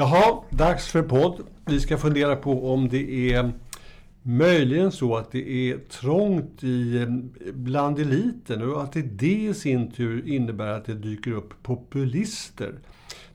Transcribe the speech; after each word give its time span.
Jaha, 0.00 0.42
dags 0.50 0.88
för 0.88 1.02
podd. 1.02 1.40
Vi 1.64 1.80
ska 1.80 1.98
fundera 1.98 2.36
på 2.36 2.72
om 2.72 2.88
det 2.88 3.32
är 3.32 3.52
möjligen 4.22 4.92
så 4.92 5.16
att 5.16 5.32
det 5.32 5.70
är 5.70 5.78
trångt 5.78 6.64
i, 6.64 7.06
bland 7.52 7.98
eliten 7.98 8.62
och 8.62 8.82
att 8.82 8.92
det, 8.92 9.02
det 9.02 9.42
i 9.42 9.54
sin 9.54 9.90
tur 9.90 10.28
innebär 10.28 10.66
att 10.66 10.84
det 10.84 10.94
dyker 10.94 11.32
upp 11.32 11.62
populister. 11.62 12.74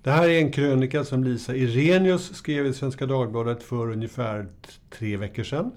Det 0.03 0.11
här 0.11 0.29
är 0.29 0.39
en 0.39 0.51
krönika 0.51 1.03
som 1.03 1.23
Lisa 1.23 1.55
Irenius 1.55 2.35
skrev 2.35 2.65
i 2.65 2.73
Svenska 2.73 3.05
Dagbladet 3.05 3.63
för 3.63 3.91
ungefär 3.91 4.47
tre 4.89 5.17
veckor 5.17 5.43
sedan. 5.43 5.71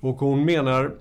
Och 0.00 0.16
hon 0.16 0.44
menar, 0.44 0.94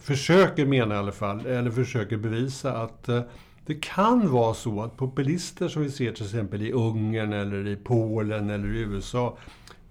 försöker 0.00 0.66
mena 0.66 0.94
i 0.94 0.98
alla 0.98 1.12
fall, 1.12 1.46
eller 1.46 1.70
försöker 1.70 2.16
bevisa 2.16 2.72
att 2.72 3.08
eh, 3.08 3.22
det 3.68 3.74
kan 3.74 4.32
vara 4.32 4.54
så 4.54 4.82
att 4.82 4.96
populister 4.96 5.68
som 5.68 5.82
vi 5.82 5.90
ser 5.90 6.12
till 6.12 6.24
exempel 6.24 6.62
i 6.62 6.72
Ungern 6.72 7.32
eller 7.32 7.66
i 7.66 7.76
Polen 7.76 8.50
eller 8.50 8.74
i 8.74 8.78
USA 8.78 9.38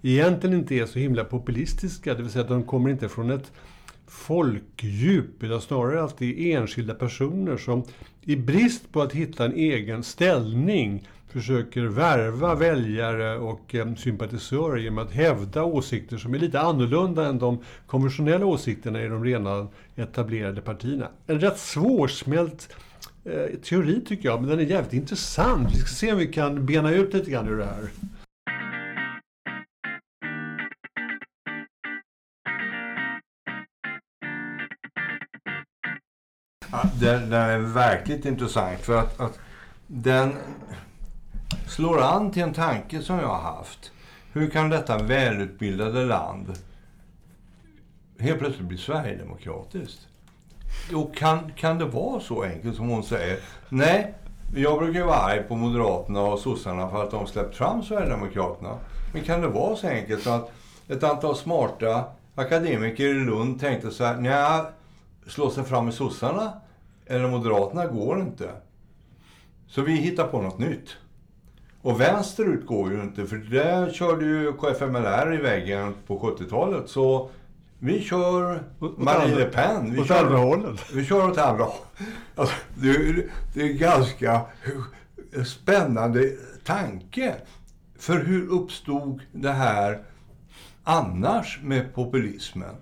egentligen 0.02 0.58
inte 0.58 0.74
är 0.74 0.86
så 0.86 0.98
himla 0.98 1.24
populistiska. 1.24 2.14
Det 2.14 2.22
vill 2.22 2.30
säga 2.30 2.42
att 2.42 2.48
de 2.48 2.62
kommer 2.62 2.90
inte 2.90 3.08
från 3.08 3.30
ett 3.30 3.52
folkdjup 4.06 5.42
utan 5.42 5.60
snarare 5.60 6.04
att 6.04 6.18
det 6.18 6.52
är 6.52 6.58
enskilda 6.60 6.94
personer 6.94 7.56
som 7.56 7.84
i 8.22 8.36
brist 8.36 8.92
på 8.92 9.02
att 9.02 9.12
hitta 9.12 9.44
en 9.44 9.54
egen 9.54 10.02
ställning 10.02 11.08
försöker 11.28 11.82
värva 11.82 12.54
väljare 12.54 13.38
och 13.38 13.74
eh, 13.74 13.94
sympatisörer 13.94 14.76
genom 14.76 14.98
att 14.98 15.12
hävda 15.12 15.62
åsikter 15.64 16.16
som 16.16 16.34
är 16.34 16.38
lite 16.38 16.60
annorlunda 16.60 17.26
än 17.26 17.38
de 17.38 17.58
konventionella 17.86 18.46
åsikterna 18.46 19.02
i 19.02 19.08
de 19.08 19.24
redan 19.24 19.68
etablerade 19.96 20.60
partierna. 20.60 21.08
En 21.26 21.40
rätt 21.40 21.58
svårsmält 21.58 22.68
eh, 23.28 23.60
teori 23.60 24.04
tycker 24.04 24.28
jag, 24.28 24.40
men 24.40 24.50
den 24.50 24.58
är 24.58 24.64
jävligt 24.64 24.92
intressant. 24.92 25.74
Vi 25.74 25.78
ska 25.78 25.88
se 25.88 26.12
om 26.12 26.18
vi 26.18 26.26
kan 26.26 26.66
bena 26.66 26.90
ut 26.90 27.14
lite 27.14 27.30
grann 27.30 27.48
ur 27.48 27.58
det 27.58 27.64
här. 27.64 27.90
Ja, 36.72 36.82
den, 37.00 37.30
den 37.30 37.32
är 37.32 37.58
verkligt 37.58 38.24
intressant 38.24 38.80
för 38.80 38.98
att, 38.98 39.20
att 39.20 39.38
den 39.86 40.32
slår 41.68 42.02
an 42.02 42.30
till 42.30 42.42
en 42.42 42.54
tanke 42.54 43.02
som 43.02 43.16
jag 43.16 43.28
har 43.28 43.56
haft. 43.56 43.92
Hur 44.32 44.50
kan 44.50 44.70
detta 44.70 45.02
välutbildade 45.02 46.04
land 46.04 46.52
helt 48.18 48.38
plötsligt 48.38 48.68
bli 48.68 48.78
sverigedemokratiskt? 48.78 50.08
Och 50.94 51.16
kan, 51.16 51.52
kan 51.56 51.78
det 51.78 51.84
vara 51.84 52.20
så 52.20 52.42
enkelt 52.42 52.76
som 52.76 52.88
hon 52.88 53.02
säger? 53.02 53.38
Nej, 53.68 54.14
jag 54.54 54.78
brukar 54.78 55.04
vara 55.04 55.16
arg 55.16 55.42
på 55.42 55.56
Moderaterna 55.56 56.22
och 56.22 56.38
sossarna 56.38 56.90
för 56.90 57.04
att 57.04 57.10
de 57.10 57.26
släppt 57.26 57.56
fram 57.56 57.82
Sverigedemokraterna. 57.82 58.78
Men 59.12 59.22
kan 59.22 59.40
det 59.40 59.48
vara 59.48 59.76
så 59.76 59.88
enkelt 59.88 60.22
så 60.22 60.30
att 60.30 60.52
ett 60.88 61.02
antal 61.02 61.36
smarta 61.36 62.04
akademiker 62.34 63.04
i 63.04 63.14
Lund 63.14 63.60
tänkte 63.60 63.90
så 63.90 64.04
här, 64.04 64.16
nej, 64.16 64.62
slå 65.26 65.50
sig 65.50 65.64
fram 65.64 65.84
med 65.84 65.94
sossarna 65.94 66.52
eller 67.06 67.28
Moderaterna 67.28 67.86
går 67.86 68.20
inte. 68.20 68.50
Så 69.66 69.82
vi 69.82 69.92
hittar 69.92 70.26
på 70.26 70.42
något 70.42 70.58
nytt. 70.58 70.96
Och 71.82 72.00
vänsterut 72.00 72.66
går 72.66 72.92
ju 72.92 73.02
inte, 73.02 73.26
för 73.26 73.36
där 73.36 73.90
körde 73.92 74.24
ju 74.24 74.52
KFMLR 74.52 75.34
i 75.34 75.36
väggen 75.36 75.94
på 76.06 76.18
70-talet. 76.18 76.88
Så 76.88 77.30
vi 77.78 78.00
kör 78.00 78.62
Marie 78.96 79.34
Le 79.34 79.44
Pen. 79.44 79.92
Vi 79.92 80.00
åt 80.00 80.06
kör, 80.08 80.24
andra 80.24 80.38
hållet. 80.38 80.92
Vi 80.94 81.04
kör 81.04 81.30
åt 81.30 81.38
andra 81.38 81.64
hållet. 81.64 81.88
Alltså, 82.34 82.54
det, 82.74 82.90
är, 82.90 83.26
det 83.54 83.60
är 83.60 83.70
en 83.70 83.78
ganska 83.78 84.40
spännande 85.44 86.32
tanke. 86.64 87.34
För 87.98 88.24
hur 88.24 88.48
uppstod 88.48 89.22
det 89.32 89.52
här 89.52 89.98
annars 90.84 91.60
med 91.62 91.94
populismen? 91.94 92.74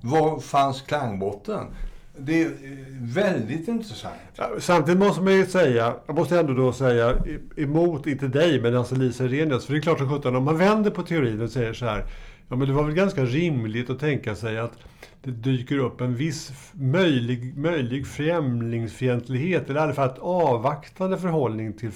Var 0.00 0.40
fanns 0.40 0.82
klangbotten? 0.82 1.66
Det 2.18 2.42
är 2.42 2.52
väldigt 3.00 3.68
intressant. 3.68 4.14
Ja, 4.34 4.50
Samtidigt 4.58 4.98
måste 4.98 5.22
man 5.22 5.32
ju 5.32 5.46
säga, 5.46 5.94
jag 6.06 6.16
måste 6.16 6.38
ändå 6.38 6.52
då 6.52 6.72
säga 6.72 7.16
emot, 7.56 8.06
inte 8.06 8.28
dig, 8.28 8.60
men 8.60 8.76
alltså 8.76 8.94
Lisa 8.94 9.24
Irenius. 9.24 9.66
För 9.66 9.72
det 9.72 9.78
är 9.78 9.82
klart 9.82 9.98
som 9.98 10.10
sjutton, 10.10 10.36
om 10.36 10.44
man 10.44 10.58
vänder 10.58 10.90
på 10.90 11.02
teorin 11.02 11.40
och 11.40 11.50
säger 11.50 11.72
så 11.72 11.86
här. 11.86 12.04
Ja 12.50 12.56
men 12.56 12.68
det 12.68 12.74
var 12.74 12.84
väl 12.84 12.94
ganska 12.94 13.24
rimligt 13.24 13.90
att 13.90 14.00
tänka 14.00 14.34
sig 14.34 14.58
att 14.58 14.78
det 15.22 15.30
dyker 15.30 15.78
upp 15.78 16.00
en 16.00 16.14
viss 16.14 16.52
möjlig, 16.72 17.56
möjlig 17.56 18.06
främlingsfientlighet. 18.06 19.70
Eller 19.70 19.80
i 19.80 19.82
alla 19.82 19.94
fall 19.94 20.08
ett 20.08 20.18
avvaktande 20.18 21.18
förhållning 21.18 21.72
till, 21.72 21.90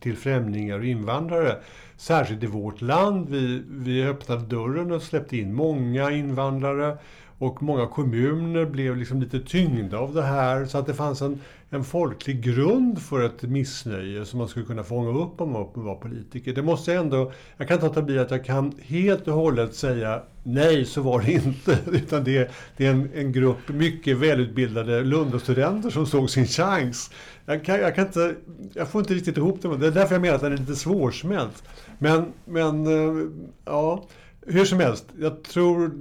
till 0.00 0.16
främlingar 0.16 0.78
och 0.78 0.84
invandrare. 0.84 1.56
Särskilt 1.96 2.42
i 2.42 2.46
vårt 2.46 2.80
land. 2.80 3.28
Vi, 3.28 3.62
vi 3.70 4.04
öppnade 4.04 4.46
dörren 4.46 4.92
och 4.92 5.02
släppte 5.02 5.36
in 5.36 5.54
många 5.54 6.10
invandrare. 6.10 6.98
Och 7.38 7.62
många 7.62 7.86
kommuner 7.86 8.64
blev 8.64 8.96
liksom 8.96 9.20
lite 9.20 9.40
tyngda 9.40 9.98
av 9.98 10.14
det 10.14 10.22
här. 10.22 10.64
Så 10.64 10.78
att 10.78 10.86
det 10.86 10.94
fanns 10.94 11.22
en, 11.22 11.40
en 11.70 11.84
folklig 11.84 12.42
grund 12.42 13.02
för 13.02 13.20
ett 13.26 13.42
missnöje 13.42 14.24
som 14.24 14.38
man 14.38 14.48
skulle 14.48 14.64
kunna 14.66 14.84
fånga 14.84 15.18
upp 15.18 15.40
om 15.40 15.52
man 15.52 15.66
var 15.74 15.94
politiker. 15.94 16.54
Det 16.54 16.62
måste 16.62 16.92
jag 16.92 17.00
ändå... 17.04 17.32
Jag 17.56 17.68
kan 17.68 17.74
inte 17.74 17.86
låta 17.86 18.02
bli 18.02 18.18
att 18.18 18.30
jag 18.30 18.44
kan 18.44 18.72
helt 18.82 19.28
och 19.28 19.34
hållet 19.34 19.74
säga 19.74 20.22
nej, 20.42 20.84
så 20.84 21.02
var 21.02 21.22
det 21.22 21.32
inte. 21.32 21.78
Utan 21.92 22.24
det, 22.24 22.36
är- 22.36 22.50
det 22.76 22.86
är 22.86 22.90
en, 22.90 23.10
en 23.14 23.32
grupp 23.32 23.68
mycket 23.68 24.16
välutbildade 24.16 25.04
Lundastudenter 25.04 25.90
som 25.90 26.06
såg 26.06 26.30
sin 26.30 26.46
chans. 26.46 27.10
Jag, 27.46 27.64
kan, 27.64 27.80
jag, 27.80 27.94
kan 27.94 28.06
inte, 28.06 28.34
jag 28.74 28.88
får 28.88 29.00
inte 29.00 29.14
riktigt 29.14 29.36
ihop 29.36 29.62
det. 29.62 29.76
Det 29.76 29.86
är 29.86 29.90
därför 29.90 30.14
jag 30.14 30.22
menar 30.22 30.34
att 30.34 30.40
den 30.40 30.52
är 30.52 30.56
lite 30.56 30.76
svårsmält. 30.76 31.62
Men, 31.98 32.32
men 32.44 32.86
eh, 32.86 33.26
ja... 33.64 34.04
Hur 34.50 34.64
som 34.64 34.80
helst, 34.80 35.04
jag 35.20 35.42
tror 35.42 35.92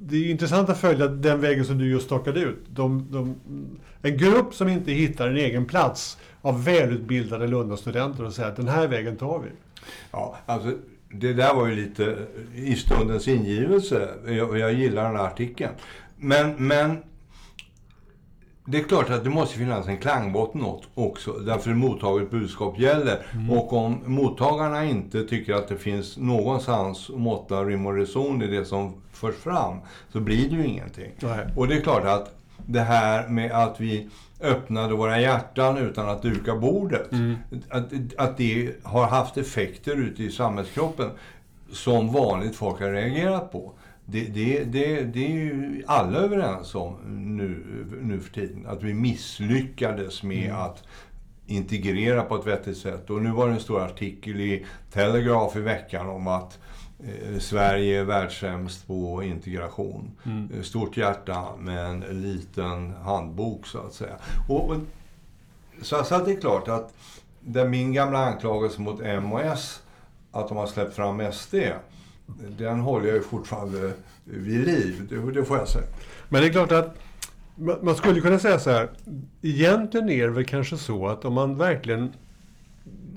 det 0.00 0.16
är 0.16 0.30
intressant 0.30 0.68
att 0.68 0.80
följa 0.80 1.08
den 1.08 1.40
vägen 1.40 1.64
som 1.64 1.78
du 1.78 1.90
just 1.90 2.06
stakade 2.06 2.40
ut. 2.40 2.58
De, 2.68 3.06
de, 3.10 3.34
en 4.02 4.16
grupp 4.16 4.54
som 4.54 4.68
inte 4.68 4.92
hittar 4.92 5.28
en 5.28 5.36
egen 5.36 5.66
plats 5.66 6.18
av 6.42 6.64
välutbildade 6.64 7.46
Lundastudenter 7.46 8.24
och 8.24 8.32
säger 8.32 8.48
att 8.48 8.56
den 8.56 8.68
här 8.68 8.88
vägen 8.88 9.16
tar 9.16 9.38
vi. 9.38 9.48
Ja, 10.10 10.38
alltså, 10.46 10.72
det 11.10 11.32
där 11.32 11.54
var 11.54 11.66
ju 11.66 11.74
lite 11.74 12.16
i 12.54 12.76
stundens 12.76 13.28
ingivelse. 13.28 14.08
Jag, 14.26 14.58
jag 14.58 14.72
gillar 14.72 15.04
den 15.04 15.16
här 15.16 15.26
artikeln. 15.26 15.72
Men, 16.16 16.66
men 16.66 16.98
det 18.66 18.78
är 18.78 18.82
klart 18.82 19.10
att 19.10 19.24
det 19.24 19.30
måste 19.30 19.58
finnas 19.58 19.88
en 19.88 19.98
klangbott 19.98 20.54
något 20.54 20.82
också. 20.94 21.32
Därför 21.32 21.70
mottaget 21.70 22.30
budskap 22.30 22.78
gäller. 22.78 23.26
Och 23.50 23.72
om 23.72 24.00
mottagarna 24.06 24.84
inte 24.84 25.24
tycker 25.24 25.54
att 25.54 25.68
det 25.68 25.76
finns 25.76 26.16
någonstans 26.16 27.10
måtta, 27.14 27.64
rim 27.64 27.86
och 27.86 27.94
reson 27.94 28.42
i 28.42 28.46
det 28.46 28.64
som 28.64 29.02
förs 29.12 29.34
fram, 29.34 29.78
så 30.12 30.20
blir 30.20 30.50
det 30.50 30.56
ju 30.56 30.66
ingenting. 30.66 31.12
Nej. 31.20 31.46
Och 31.56 31.68
det 31.68 31.76
är 31.76 31.80
klart 31.80 32.04
att 32.04 32.34
det 32.66 32.80
här 32.80 33.28
med 33.28 33.52
att 33.52 33.80
vi 33.80 34.08
öppnade 34.40 34.94
våra 34.94 35.20
hjärtan 35.20 35.78
utan 35.78 36.08
att 36.08 36.22
duka 36.22 36.56
bordet. 36.56 37.10
Att, 37.68 37.92
att 38.16 38.36
det 38.36 38.72
har 38.82 39.06
haft 39.06 39.36
effekter 39.36 39.96
ute 39.96 40.22
i 40.22 40.30
samhällskroppen 40.30 41.10
som 41.72 42.12
vanligt 42.12 42.56
folk 42.56 42.80
har 42.80 42.90
reagerat 42.90 43.52
på. 43.52 43.72
Det, 44.06 44.24
det, 44.24 44.64
det, 44.64 45.04
det 45.04 45.26
är 45.26 45.30
ju 45.30 45.84
alla 45.86 46.18
överens 46.18 46.74
om 46.74 46.96
nu, 47.36 47.64
nu 48.02 48.20
för 48.20 48.32
tiden. 48.32 48.66
Att 48.66 48.82
vi 48.82 48.94
misslyckades 48.94 50.22
med 50.22 50.52
att 50.52 50.82
integrera 51.46 52.22
på 52.22 52.36
ett 52.36 52.46
vettigt 52.46 52.78
sätt. 52.78 53.10
Och 53.10 53.22
nu 53.22 53.30
var 53.30 53.48
det 53.48 53.54
en 53.54 53.60
stor 53.60 53.80
artikel 53.80 54.40
i 54.40 54.66
Telegraph 54.92 55.56
i 55.56 55.60
veckan 55.60 56.08
om 56.08 56.26
att 56.26 56.58
eh, 56.98 57.38
Sverige 57.38 58.00
är 58.00 58.04
världssämst 58.04 58.86
på 58.86 59.22
integration. 59.22 60.10
Eh, 60.24 60.62
Stort 60.62 60.96
hjärta 60.96 61.56
med 61.58 61.86
en 61.86 62.00
liten 62.00 62.92
handbok 62.92 63.66
så 63.66 63.78
att 63.78 63.92
säga. 63.92 64.16
Och, 64.48 64.70
och, 64.70 64.76
så, 65.82 66.04
så 66.04 66.14
att 66.14 66.24
det 66.24 66.32
är 66.32 66.40
klart 66.40 66.68
att 66.68 66.94
där 67.40 67.68
min 67.68 67.92
gamla 67.92 68.18
anklagelse 68.18 68.80
mot 68.80 69.00
M 69.00 69.32
och 69.32 69.40
S 69.40 69.82
att 70.32 70.48
de 70.48 70.56
har 70.56 70.66
släppt 70.66 70.94
fram 70.94 71.32
SD, 71.32 71.54
den 72.58 72.80
håller 72.80 73.06
jag 73.06 73.16
ju 73.16 73.22
fortfarande 73.22 73.92
vid 74.24 74.66
liv. 74.66 75.06
Det, 75.10 75.32
det 75.32 75.44
får 75.44 75.58
jag 75.58 75.68
säga. 75.68 75.86
Men 76.28 76.42
det 76.42 76.48
är 76.48 76.52
klart 76.52 76.72
att 76.72 76.96
man 77.82 77.94
skulle 77.94 78.20
kunna 78.20 78.38
säga 78.38 78.58
så 78.58 78.70
här. 78.70 78.88
Egentligen 79.42 80.10
är 80.10 80.24
det 80.24 80.32
väl 80.32 80.44
kanske 80.44 80.76
så 80.76 81.06
att 81.08 81.24
om 81.24 81.32
man 81.32 81.58
verkligen 81.58 82.12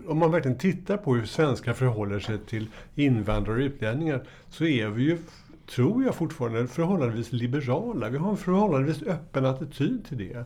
om 0.07 0.17
man 0.17 0.31
verkligen 0.31 0.57
tittar 0.57 0.97
på 0.97 1.15
hur 1.15 1.25
svenskar 1.25 1.73
förhåller 1.73 2.19
sig 2.19 2.37
till 2.37 2.67
invandrare 2.95 3.55
och 3.55 3.61
utlänningar 3.61 4.23
så 4.49 4.65
är 4.65 4.87
vi 4.87 5.03
ju, 5.03 5.17
tror 5.75 6.03
jag 6.03 6.15
fortfarande, 6.15 6.67
förhållandevis 6.67 7.31
liberala. 7.31 8.09
Vi 8.09 8.17
har 8.17 8.31
en 8.31 8.37
förhållandevis 8.37 9.03
öppen 9.03 9.45
attityd 9.45 10.05
till 10.07 10.17
det. 10.17 10.45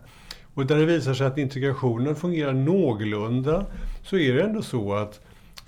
Och 0.53 0.65
där 0.65 0.77
det 0.77 0.85
visar 0.85 1.13
sig 1.13 1.27
att 1.27 1.37
integrationen 1.37 2.15
fungerar 2.15 2.53
någorlunda 2.53 3.65
så 4.03 4.17
är 4.17 4.33
det 4.33 4.43
ändå 4.43 4.61
så 4.61 4.93
att 4.93 5.19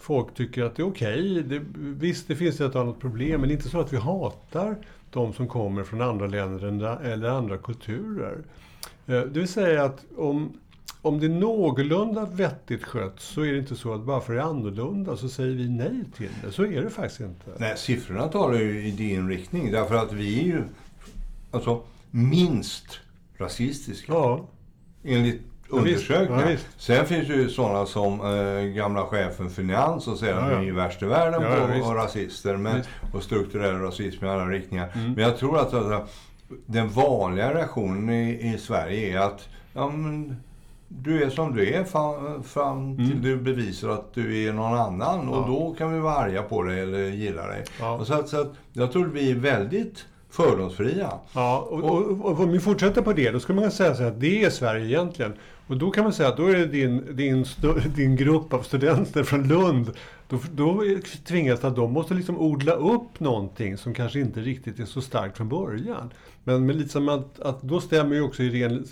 folk 0.03 0.33
tycker 0.33 0.63
att 0.63 0.75
det 0.75 0.81
är 0.81 0.87
okej. 0.87 1.43
Det, 1.43 1.61
visst, 1.77 2.27
det 2.27 2.35
finns 2.35 2.61
ett 2.61 2.75
annat 2.75 2.99
problem, 2.99 3.39
men 3.41 3.49
det 3.49 3.53
är 3.53 3.57
inte 3.57 3.69
så 3.69 3.79
att 3.79 3.93
vi 3.93 3.97
hatar 3.97 4.75
de 5.11 5.33
som 5.33 5.47
kommer 5.47 5.83
från 5.83 6.01
andra 6.01 6.27
länder 6.27 6.67
än- 6.67 7.05
eller 7.11 7.29
andra 7.29 7.57
kulturer. 7.57 8.37
Eh, 9.07 9.21
Det 9.21 9.39
vill 9.39 9.47
säga 9.47 9.83
att 9.83 10.05
om, 10.17 10.53
om 11.01 11.19
det 11.19 11.25
är 11.25 11.29
någorlunda 11.29 12.25
vettigt 12.25 12.83
skött 12.83 13.19
så 13.19 13.41
är 13.41 13.51
det 13.51 13.57
inte 13.57 13.75
så 13.75 13.93
att 13.93 14.01
bara 14.01 14.21
för 14.21 14.33
det 14.33 14.39
är 14.39 14.43
annorlunda 14.43 15.17
så 15.17 15.29
säger 15.29 15.55
vi 15.55 15.69
nej 15.69 16.03
till 16.17 16.29
det. 16.43 16.51
Så 16.51 16.65
är 16.65 16.81
det 16.81 16.89
faktiskt 16.89 17.19
inte. 17.21 17.51
Nej, 17.57 17.77
siffrorna 17.77 18.27
talar 18.27 18.59
ju 18.59 18.87
i 18.87 18.91
din 18.91 19.29
riktning. 19.29 19.71
Därför 19.71 19.95
att 19.95 20.13
vi 20.13 20.39
är 20.39 20.43
ju 20.45 20.61
alltså, 21.51 21.81
minst 22.11 22.99
rasistiska. 23.37 24.13
Ja. 24.13 24.45
Enligt 25.03 25.41
Ja, 25.71 25.77
undersökningar. 25.77 26.41
Ja, 26.41 26.47
visst. 26.47 26.67
Sen 26.77 27.05
finns 27.05 27.27
det 27.27 27.33
ju 27.33 27.49
sådana 27.49 27.85
som 27.85 28.21
eh, 28.21 28.63
gamla 28.63 29.05
chefen 29.05 29.49
för 29.49 29.63
Nyans 29.63 30.07
och 30.07 30.17
säger 30.17 30.33
Ja, 30.33 30.39
att 30.41 30.51
ja. 30.51 30.59
vi 30.59 30.69
är 30.69 30.73
värst 30.73 31.01
i 31.01 31.05
världen 31.05 31.41
Ja, 31.41 31.67
på 31.67 31.73
ja, 31.77 31.83
vara 31.83 32.03
rasister. 32.03 32.57
Men, 32.57 32.75
Visst. 32.77 32.89
och 33.13 33.23
strukturell 33.23 33.75
rasism 33.79 34.25
i 34.25 34.29
alla 34.29 34.45
riktningar. 34.45 34.91
Mm. 34.95 35.13
Men 35.13 35.23
jag 35.23 35.37
tror 35.37 35.57
att 35.59 35.73
alltså, 35.73 36.07
den 36.65 36.89
vanliga 36.89 37.53
reaktionen 37.53 38.09
i, 38.09 38.53
i 38.53 38.57
Sverige 38.57 39.17
är 39.17 39.21
att 39.25 39.47
ja, 39.73 39.89
men, 39.89 40.35
du 40.87 41.23
är 41.23 41.29
som 41.29 41.55
du 41.55 41.73
är 41.73 41.83
fram, 41.83 42.43
fram 42.43 42.95
till 42.97 43.05
Mm. 43.11 43.21
du 43.21 43.37
bevisar 43.37 43.89
att 43.89 44.13
du 44.13 44.47
är 44.47 44.53
någon 44.53 44.73
annan. 44.79 45.29
Och 45.29 45.37
Ja. 45.37 45.45
då 45.47 45.75
kan 45.77 45.93
vi 45.93 45.99
vara 45.99 46.13
arga 46.15 46.41
på 46.43 46.63
dig 46.63 46.79
eller 46.79 46.99
gilla 47.09 47.47
dig. 47.47 47.63
Ja. 47.79 47.91
Och 47.97 48.07
så, 48.07 48.13
att, 48.13 48.29
så 48.29 48.41
att, 48.41 48.53
jag 48.73 48.91
tror 48.91 49.07
att 49.07 49.13
vi 49.13 49.31
är 49.31 49.35
väldigt 49.35 50.05
fördomsfria. 50.33 51.13
Ja, 51.33 51.67
och, 51.69 51.83
och, 51.83 52.25
och 52.25 52.39
om 52.39 52.51
vi 52.51 52.59
fortsätter 52.59 53.01
på 53.01 53.13
det, 53.13 53.31
då 53.31 53.39
skulle 53.39 53.55
man 53.55 53.63
kunna 53.63 53.71
säga 53.71 53.95
så 53.95 54.03
här 54.03 54.09
att 54.09 54.19
det 54.19 54.43
är 54.43 54.49
Sverige 54.49 54.85
egentligen. 54.85 55.33
Och 55.67 55.77
då 55.77 55.91
kan 55.91 56.03
man 56.03 56.13
säga 56.13 56.29
att 56.29 56.37
då 56.37 56.47
är 56.47 56.55
det 56.55 56.65
din, 56.65 57.15
din, 57.15 57.45
din 57.95 58.15
grupp 58.15 58.53
av 58.53 58.61
studenter 58.61 59.23
från 59.23 59.47
Lund. 59.47 59.91
Då, 60.29 60.39
då 60.51 60.83
tvingas 61.27 61.63
att 61.63 61.75
de 61.75 61.93
måste 61.93 62.13
liksom 62.13 62.39
odla 62.39 62.73
upp 62.73 63.19
någonting 63.19 63.77
som 63.77 63.93
kanske 63.93 64.19
inte 64.19 64.39
riktigt 64.39 64.79
är 64.79 64.85
så 64.85 65.01
starkt 65.01 65.37
från 65.37 65.49
början. 65.49 66.13
Men 66.43 66.65
med 66.65 66.75
lite 66.75 66.89
som 66.89 67.09
att, 67.09 67.39
att 67.39 67.61
då 67.61 67.81
stämmer 67.81 68.15
ju 68.15 68.21
också 68.21 68.43
Irene, 68.43 68.83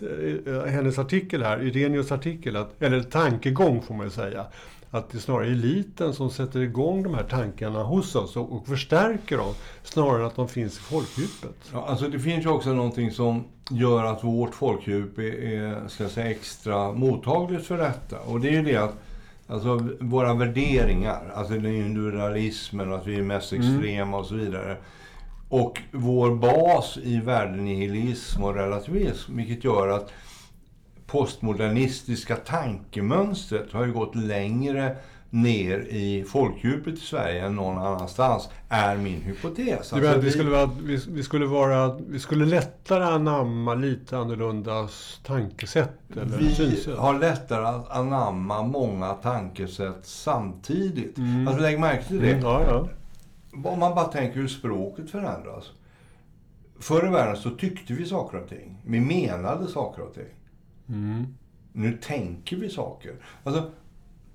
eh, 0.46 0.72
hennes 0.72 1.00
artikel 1.00 1.44
här, 1.44 1.64
Irenius 1.64 2.12
artikel, 2.12 2.56
att, 2.56 2.82
eller 2.82 3.04
tankegång 3.04 3.82
får 3.82 3.96
man 3.96 4.06
ju 4.06 4.12
säga. 4.12 4.46
Att 4.94 5.10
det 5.10 5.18
är 5.18 5.20
snarare 5.20 5.48
eliten 5.48 6.14
som 6.14 6.30
sätter 6.30 6.60
igång 6.60 7.04
de 7.04 7.14
här 7.14 7.24
tankarna 7.24 7.84
hos 7.84 8.16
oss 8.16 8.36
och, 8.38 8.52
och 8.52 8.68
förstärker 8.68 9.38
dem. 9.38 9.54
Snarare 9.84 10.20
än 10.20 10.26
att 10.28 10.36
de 10.36 10.48
finns 10.48 10.78
i 10.78 10.82
folkdjupet. 10.82 11.56
Ja, 11.74 11.86
alltså 11.88 12.08
det 12.08 12.20
finns 12.20 12.46
ju 12.46 12.50
också 12.50 12.70
någonting 12.70 13.12
som 13.12 13.44
gör 13.70 14.04
att 14.04 14.24
vårt 14.24 14.56
folkdjup 14.56 15.18
är, 15.18 15.24
är 15.24 15.88
ska 15.88 16.10
säga, 16.10 16.30
extra 16.32 16.92
mottagligt 16.94 17.66
för 17.66 17.78
detta. 17.78 18.20
Och 18.20 18.40
det 18.40 18.48
är 18.48 18.52
ju 18.54 18.62
det 18.64 18.78
att 18.78 18.94
alltså, 19.48 19.88
våra 20.00 20.34
värderingar, 20.34 21.32
alltså 21.36 21.54
den 21.54 21.66
individualismen, 21.66 22.94
att 22.94 23.08
vi 23.08 23.16
är 23.16 23.22
mest 23.22 23.54
Mm. 23.54 23.76
extrema 23.76 24.18
och 24.18 24.26
så 24.26 24.36
vidare. 24.36 24.78
Och 25.50 25.82
vår 25.92 26.36
bas 26.36 26.98
i 27.04 27.20
värdenihilism 27.20 28.44
och 28.44 28.56
relativism, 28.56 29.38
vilket 29.38 29.64
gör 29.64 29.88
att 29.88 30.12
postmodernistiska 31.12 32.36
tankemönstret 32.36 33.72
har 33.74 33.86
ju 33.86 33.94
gått 33.94 34.16
längre 34.16 34.96
ner 35.30 35.80
i 35.80 36.26
folkdjupet 36.28 36.94
i 36.94 36.98
Sverige 36.98 37.46
än 37.46 37.56
någon 37.56 37.78
annanstans, 37.78 38.50
är 38.70 38.98
min 38.98 39.22
hypotes. 39.22 39.90
Du 39.90 40.02
menar 40.02 40.16
vi 40.18 40.22
vi- 40.22 40.32
skulle, 40.32 40.50
vara, 40.50 40.70
vi, 40.84 41.00
vi, 41.10 41.24
skulle 41.24 41.46
vara, 41.46 41.94
vi 42.08 42.20
skulle 42.20 42.46
lättare 42.46 43.04
anamma 43.04 43.74
lite 43.74 44.18
annorlunda 44.18 44.88
tankesätt 45.26 46.00
eller 46.22 46.38
Vi 46.38 46.56
synsätt? 46.56 46.98
har 46.98 47.20
lättare 47.20 47.66
att 47.66 47.90
anamma 47.92 48.62
många 48.64 49.14
tankesätt 49.14 50.00
samtidigt. 50.04 51.18
Mm. 51.18 51.48
Alltså 51.48 51.62
lägg 51.64 51.80
märke 51.80 52.04
till 52.04 52.20
det. 52.22 52.32
Mm, 52.32 52.44
ja, 52.44 52.62
ja. 52.68 52.88
Om 53.70 53.80
man 53.80 53.96
bara 53.96 54.06
tänker 54.06 54.40
hur 54.40 54.48
språket 54.48 55.12
förändras. 55.12 55.72
Förr 56.80 57.08
i 57.08 57.10
världen 57.12 57.38
så 57.38 57.50
tyckte 57.50 57.94
vi 57.94 58.06
saker 58.06 58.38
och 58.38 58.50
ting. 58.50 58.78
Vi 58.86 59.00
menade 59.00 59.68
saker 59.68 60.02
och 60.02 60.14
ting. 60.14 60.24
Mm. 60.90 61.28
Nu 61.74 61.98
tänker 61.98 62.56
vi 62.58 62.70
saker. 62.70 63.12
Alltså, 63.44 63.72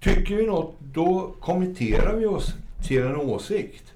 tycker 0.00 0.36
vi 0.36 0.46
något, 0.46 0.74
då 0.80 1.34
kommenterar 1.40 2.16
vi 2.16 2.26
oss 2.26 2.54
till 2.86 3.02
en 3.02 3.16
åsikt. 3.16 3.92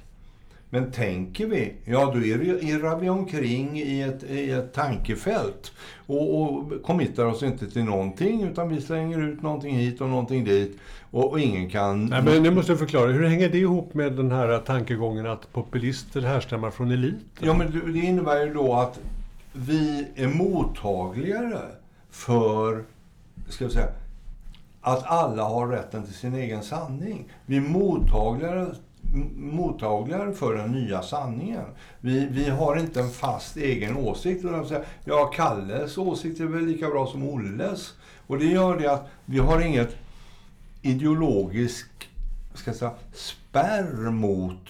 Men 0.72 0.92
tänker 0.92 1.46
vi, 1.46 1.72
ja 1.84 2.10
då 2.14 2.20
irrar 2.20 2.98
vi 2.98 3.08
omkring 3.08 3.78
i 3.78 4.02
ett, 4.02 4.22
i 4.30 4.50
ett 4.50 4.72
tankefält 4.74 5.72
och, 6.06 6.42
och 6.42 6.82
committar 6.82 7.24
oss 7.24 7.42
inte 7.42 7.70
till 7.70 7.84
någonting 7.84 8.42
utan 8.42 8.68
vi 8.68 8.80
slänger 8.80 9.22
ut 9.22 9.42
någonting 9.42 9.76
hit 9.76 10.00
och 10.00 10.08
någonting 10.08 10.44
dit 10.44 10.78
och, 11.10 11.30
och 11.30 11.40
ingen 11.40 11.70
kan... 11.70 12.06
Nej, 12.06 12.22
men 12.22 12.42
nu 12.42 12.50
måste 12.50 12.72
jag 12.72 12.78
förklara. 12.78 13.12
Hur 13.12 13.26
hänger 13.26 13.48
det 13.48 13.58
ihop 13.58 13.94
med 13.94 14.12
den 14.12 14.30
här 14.32 14.58
tankegången 14.58 15.26
att 15.26 15.52
populister 15.52 16.20
härstammar 16.20 16.70
från 16.70 16.90
eliten? 16.90 17.20
Ja, 17.40 17.54
men 17.54 17.70
det- 17.70 17.92
det 17.92 17.98
innebär 17.98 18.46
ju 18.46 18.54
då 18.54 18.74
att 18.74 19.00
vi 19.52 20.06
är 20.14 20.28
mottagligare 20.28 21.58
för, 22.10 22.84
ska 23.48 23.64
jag 23.64 23.72
säga, 23.72 23.88
att 24.80 25.02
alla 25.06 25.44
har 25.44 25.68
rätten 25.68 26.02
till 26.04 26.14
sin 26.14 26.34
egen 26.34 26.62
sanning. 26.62 27.32
Vi 27.46 27.56
är 27.56 27.60
mottagligare, 27.60 28.74
mottagligare 29.36 30.32
för 30.32 30.54
den 30.54 30.72
nya 30.72 31.02
sanningen. 31.02 31.64
Vi, 32.00 32.26
vi 32.26 32.48
har 32.48 32.76
inte 32.76 33.00
en 33.00 33.10
fast 33.10 33.56
egen 33.56 33.96
åsikt. 33.96 34.44
utan 34.44 34.66
säga, 34.66 34.84
Ja, 35.04 35.30
Kalles 35.34 35.98
åsikt 35.98 36.40
är 36.40 36.44
väl 36.44 36.66
lika 36.66 36.88
bra 36.88 37.06
som 37.06 37.28
Olles. 37.28 37.94
Och 38.26 38.38
det 38.38 38.44
gör 38.44 38.78
det 38.78 38.92
att 38.92 39.08
vi 39.24 39.38
har 39.38 39.60
inget 39.60 39.96
ideologisk 40.82 41.90
ska 42.54 42.70
jag 42.70 42.76
säga, 42.76 42.94
spärr 43.12 44.10
mot 44.10 44.68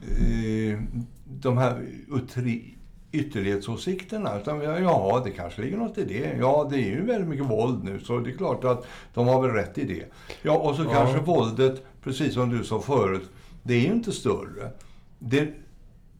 eh, 0.00 0.80
de 1.24 1.58
här 1.58 1.86
utri, 2.08 2.74
ytterlighetsåsikterna. 3.12 4.38
Utan 4.40 4.60
ja, 4.60 5.22
det 5.24 5.30
kanske 5.30 5.62
ligger 5.62 5.76
något 5.76 5.98
i 5.98 6.04
det. 6.04 6.36
Ja, 6.40 6.66
det 6.70 6.76
är 6.76 6.88
ju 6.90 7.04
väldigt 7.06 7.28
mycket 7.28 7.46
våld 7.46 7.84
nu, 7.84 8.00
så 8.00 8.18
det 8.18 8.30
är 8.30 8.36
klart 8.36 8.64
att 8.64 8.86
de 9.14 9.26
har 9.28 9.42
väl 9.42 9.50
rätt 9.50 9.78
i 9.78 9.84
det. 9.84 10.04
Ja, 10.42 10.52
och 10.56 10.76
så 10.76 10.82
Ja. 10.82 10.90
kanske 10.92 11.18
våldet, 11.20 11.82
precis 12.02 12.34
som 12.34 12.50
du 12.50 12.64
sa 12.64 12.80
förut, 12.80 13.30
det 13.62 13.74
är 13.74 13.80
ju 13.80 13.92
inte 13.92 14.12
större. 14.12 14.70
Det 15.18 15.48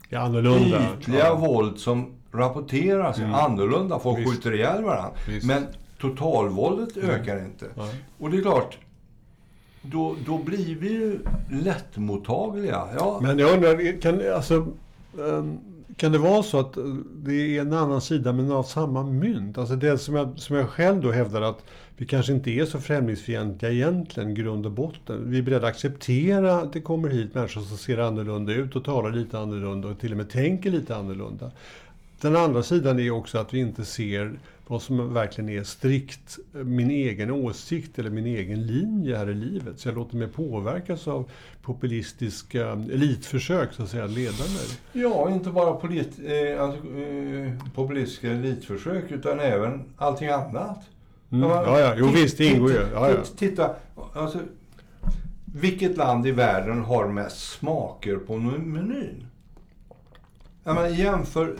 Ja, 0.09 0.19
annorlunda. 0.19 0.81
ytliga 0.99 1.25
Ja. 1.25 1.35
våld 1.35 1.79
som 1.79 2.13
rapporteras 2.31 3.17
är 3.17 3.21
Mm. 3.23 3.35
annorlunda. 3.35 3.99
Folk 3.99 4.19
Visst. 4.19 4.31
skjuter 4.31 4.53
ihjäl 4.53 4.83
varandra. 4.83 5.11
Visst. 5.27 5.45
Men 5.47 5.65
totalvåldet 6.01 6.97
ökar 6.97 7.45
inte. 7.45 7.65
Nej. 7.77 7.95
Och 8.19 8.29
det 8.29 8.37
är 8.37 8.41
klart, 8.41 8.77
då, 9.81 10.15
då 10.25 10.37
blir 10.37 10.75
vi 10.75 10.89
ju 10.91 11.19
lättmottagliga. 11.51 12.87
Ja, 12.97 13.19
Men 13.21 13.39
jag 13.39 13.53
undrar, 13.53 14.01
kan, 14.01 14.21
alltså, 14.35 14.67
ehm, 15.29 15.59
kan 15.99 16.11
det 16.11 16.17
vara 16.17 16.43
så 16.43 16.59
att 16.59 16.77
eh, 16.77 16.83
det 17.15 17.57
är 17.57 17.61
en 17.61 17.73
annan 17.73 18.01
sida 18.01 18.33
men 18.33 18.51
av 18.51 18.63
samma 18.63 19.03
mynt? 19.03 19.57
Alltså 19.57 19.75
det 19.75 19.97
som 19.97 20.15
jag, 20.15 20.39
som 20.39 20.55
jag 20.55 20.69
själv 20.69 21.01
då 21.01 21.11
hävdar 21.11 21.41
att 21.41 21.63
vi 21.97 22.05
kanske 22.05 22.33
inte 22.33 22.51
är 22.51 22.65
så 22.65 22.79
främlingsfientliga 22.79 23.71
egentligen, 23.71 24.29
i 24.29 24.33
grund 24.33 24.65
och 24.65 24.71
botten. 24.71 25.31
Vi 25.31 25.37
är 25.37 25.41
beredda 25.41 25.67
att 25.67 25.73
acceptera 25.73 26.55
att 26.55 26.73
det 26.73 26.81
kommer 26.81 27.09
hit 27.09 27.35
människor 27.35 27.61
som 27.61 27.77
ser 27.77 27.97
annorlunda 27.97 28.53
ut 28.53 28.75
och 28.75 28.83
talar 28.83 29.11
lite 29.11 29.39
annorlunda 29.39 29.87
och 29.87 29.99
till 29.99 30.11
och 30.11 30.17
med 30.17 30.29
tänker 30.29 30.71
lite 30.71 30.95
annorlunda. 30.95 31.51
Den 32.21 32.35
andra 32.35 32.63
sidan 32.63 32.99
är 32.99 33.11
också 33.11 33.37
att 33.37 33.53
vi 33.53 33.59
inte 33.59 33.85
ser 33.85 34.39
vad 34.69 34.81
som 34.81 35.13
verkligen 35.13 35.49
är 35.49 35.63
strikt 35.63 36.37
min 36.51 36.91
egen 36.91 37.31
åsikt 37.31 37.99
eller 37.99 38.09
min 38.09 38.25
egen 38.25 38.67
linje 38.67 39.17
här 39.17 39.29
i 39.29 39.33
livet. 39.33 39.79
Så 39.79 39.87
jag 39.87 39.95
låter 39.95 40.15
mig 40.17 40.27
påverkas 40.27 41.07
av 41.07 41.31
populistiska 41.61 42.67
elitförsök 42.71 43.73
så 43.73 43.83
att 43.83 43.89
säga, 43.89 44.05
leda 44.07 44.31
mig. 44.43 45.03
ja 45.03 45.31
inte 45.31 45.49
bara 45.49 45.73
polit, 45.73 46.19
eh, 46.25 46.63
alltså, 46.63 46.87
eh, 46.87 47.51
populistiska 47.75 48.31
elitförsök 48.31 49.11
utan 49.11 49.39
även 49.39 49.83
allting 49.97 50.27
annat. 50.27 50.79
Mm. 51.31 51.49
Ja, 51.49 51.63
Ja, 51.65 51.79
ja, 51.79 51.93
jo 51.97 52.07
visst, 52.07 52.37
det 52.37 52.45
ingår 52.45 52.71
ju. 52.71 52.77
Ja, 52.93 53.09
ja. 53.09 53.15
titt- 53.23 53.37
Titta, 53.37 53.75
alltså, 54.13 54.39
vilket 55.45 55.97
land 55.97 56.27
i 56.27 56.31
världen 56.31 56.81
har 56.83 57.07
mest 57.07 57.51
smaker 57.51 58.15
på 58.15 58.37
men- 58.37 58.71
menyn? 58.73 59.25
Ja, 60.69 60.75
men 60.75 60.95
jämför 60.95 61.55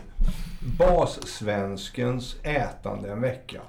bassvenskens 0.77 2.35
ätande 2.43 3.11
en 3.11 3.21
vecka 3.21 3.61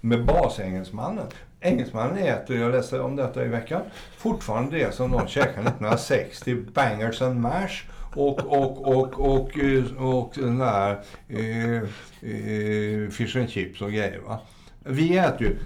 med 0.00 0.24
basengelsmannen. 0.24 1.26
Engelsmannen 1.60 2.18
äter, 2.18 2.56
jag 2.56 2.72
läste 2.72 3.00
om 3.00 3.16
detta 3.16 3.44
i 3.44 3.48
veckan, 3.48 3.82
fortfarande 4.16 4.78
det 4.78 4.94
som 4.94 5.10
de 5.10 5.28
käkade 5.28 5.68
1960, 5.68 6.56
bangers 6.74 7.22
and 7.22 7.40
mash 7.40 7.84
och, 8.14 8.38
och, 8.38 8.86
och, 8.86 9.20
och, 9.20 9.58
och, 9.58 10.22
och 10.22 10.32
den 10.34 10.58
där 10.58 11.02
eh, 11.28 11.76
eh, 11.76 13.10
fish 13.10 13.36
and 13.36 13.50
chips 13.50 13.80
och 13.80 13.92
grejer. 13.92 14.20
Va? 14.26 14.38
Vi 14.84 15.18
äter 15.18 15.42
ju, 15.42 15.58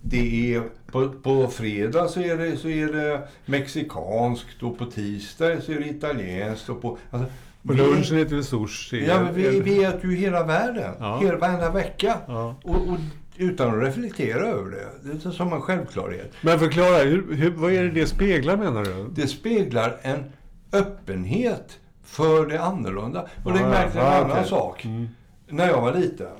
det 0.00 0.54
är, 0.54 0.62
på, 0.86 1.08
på 1.08 1.48
fredag 1.48 2.08
så 2.08 2.20
är, 2.20 2.36
det, 2.36 2.56
så 2.56 2.68
är 2.68 2.86
det 2.86 3.28
mexikanskt 3.46 4.62
och 4.62 4.78
på 4.78 4.86
tisdag 4.86 5.60
så 5.60 5.72
är 5.72 5.80
det 5.80 5.88
italienskt. 5.88 6.68
Och 6.68 6.82
på, 6.82 6.98
alltså, 7.10 7.30
vi- 7.68 7.74
lunchen 7.76 8.18
äter 8.18 8.36
vi 8.36 8.42
sushi. 8.42 9.06
Ja, 9.08 9.20
men 9.22 9.34
vi, 9.34 9.60
vi 9.60 9.84
äter 9.84 10.10
ju 10.10 10.16
hela 10.16 10.44
världen. 10.44 10.94
Ja. 10.98 11.18
Hela, 11.18 11.38
varenda 11.38 11.70
vecka. 11.70 12.18
Ja. 12.26 12.54
Och, 12.62 12.74
och 12.88 12.98
utan 13.36 13.68
att 13.78 13.82
reflektera 13.86 14.46
över 14.46 14.70
det. 14.70 14.88
Det 15.02 15.28
är 15.28 15.30
som 15.30 15.52
en 15.52 15.60
självklarhet. 15.60 16.32
Men 16.40 16.58
förklara, 16.58 16.98
hur, 17.02 17.34
hur, 17.34 17.50
vad 17.50 17.72
är 17.72 17.82
det 17.84 17.90
det 17.90 18.06
speglar 18.06 18.56
menar 18.56 18.84
du? 18.84 19.08
Det 19.14 19.26
speglar 19.28 19.96
en 20.02 20.32
öppenhet 20.72 21.78
för 22.04 22.46
det 22.46 22.60
annorlunda. 22.62 23.22
Och 23.44 23.50
Ja, 23.50 23.54
märke 23.54 23.90
till 23.90 24.00
en 24.00 24.06
ja, 24.06 24.14
annan 24.14 24.30
okej. 24.30 24.46
sak. 24.48 24.84
Mm. 24.84 25.08
När 25.48 25.68
jag 25.68 25.80
var 25.80 25.94
liten. 25.94 26.36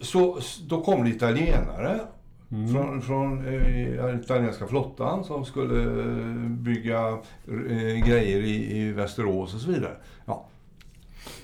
så, 0.00 0.38
då 0.68 0.80
kom 0.80 1.04
det 1.04 1.10
italienare 1.10 2.00
Mm. 2.50 2.72
Från, 2.72 3.02
från 3.02 3.46
eh, 3.46 4.20
italienska 4.20 4.66
flottan 4.66 5.24
som 5.24 5.44
skulle 5.44 5.82
eh, 5.82 6.48
bygga 6.48 7.08
eh, 7.48 8.06
grejer 8.06 8.42
i, 8.42 8.78
i 8.78 8.92
Västerås 8.92 9.54
och 9.54 9.60
så 9.60 9.70
vidare. 9.70 9.96
Ja. 10.24 10.46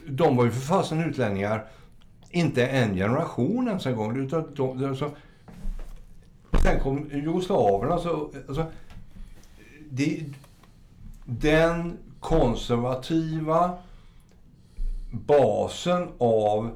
De 0.07 0.37
var 0.37 0.45
ju 0.45 0.51
för 0.51 0.61
fasen 0.61 1.05
utlänningar, 1.05 1.67
inte 2.31 2.67
en 2.67 2.95
generation 2.95 3.69
ens 3.69 3.87
en 3.87 3.97
gång. 3.97 4.17
Utan 4.17 4.55
de, 4.55 4.85
alltså, 4.85 5.11
sen 6.63 6.81
kom 6.81 7.11
jugoslaverna. 7.13 7.99
Så, 7.99 8.33
alltså, 8.49 8.67
det, 9.91 10.25
den 11.25 11.99
konservativa 12.21 13.79
basen 15.11 16.09
av, 16.19 16.71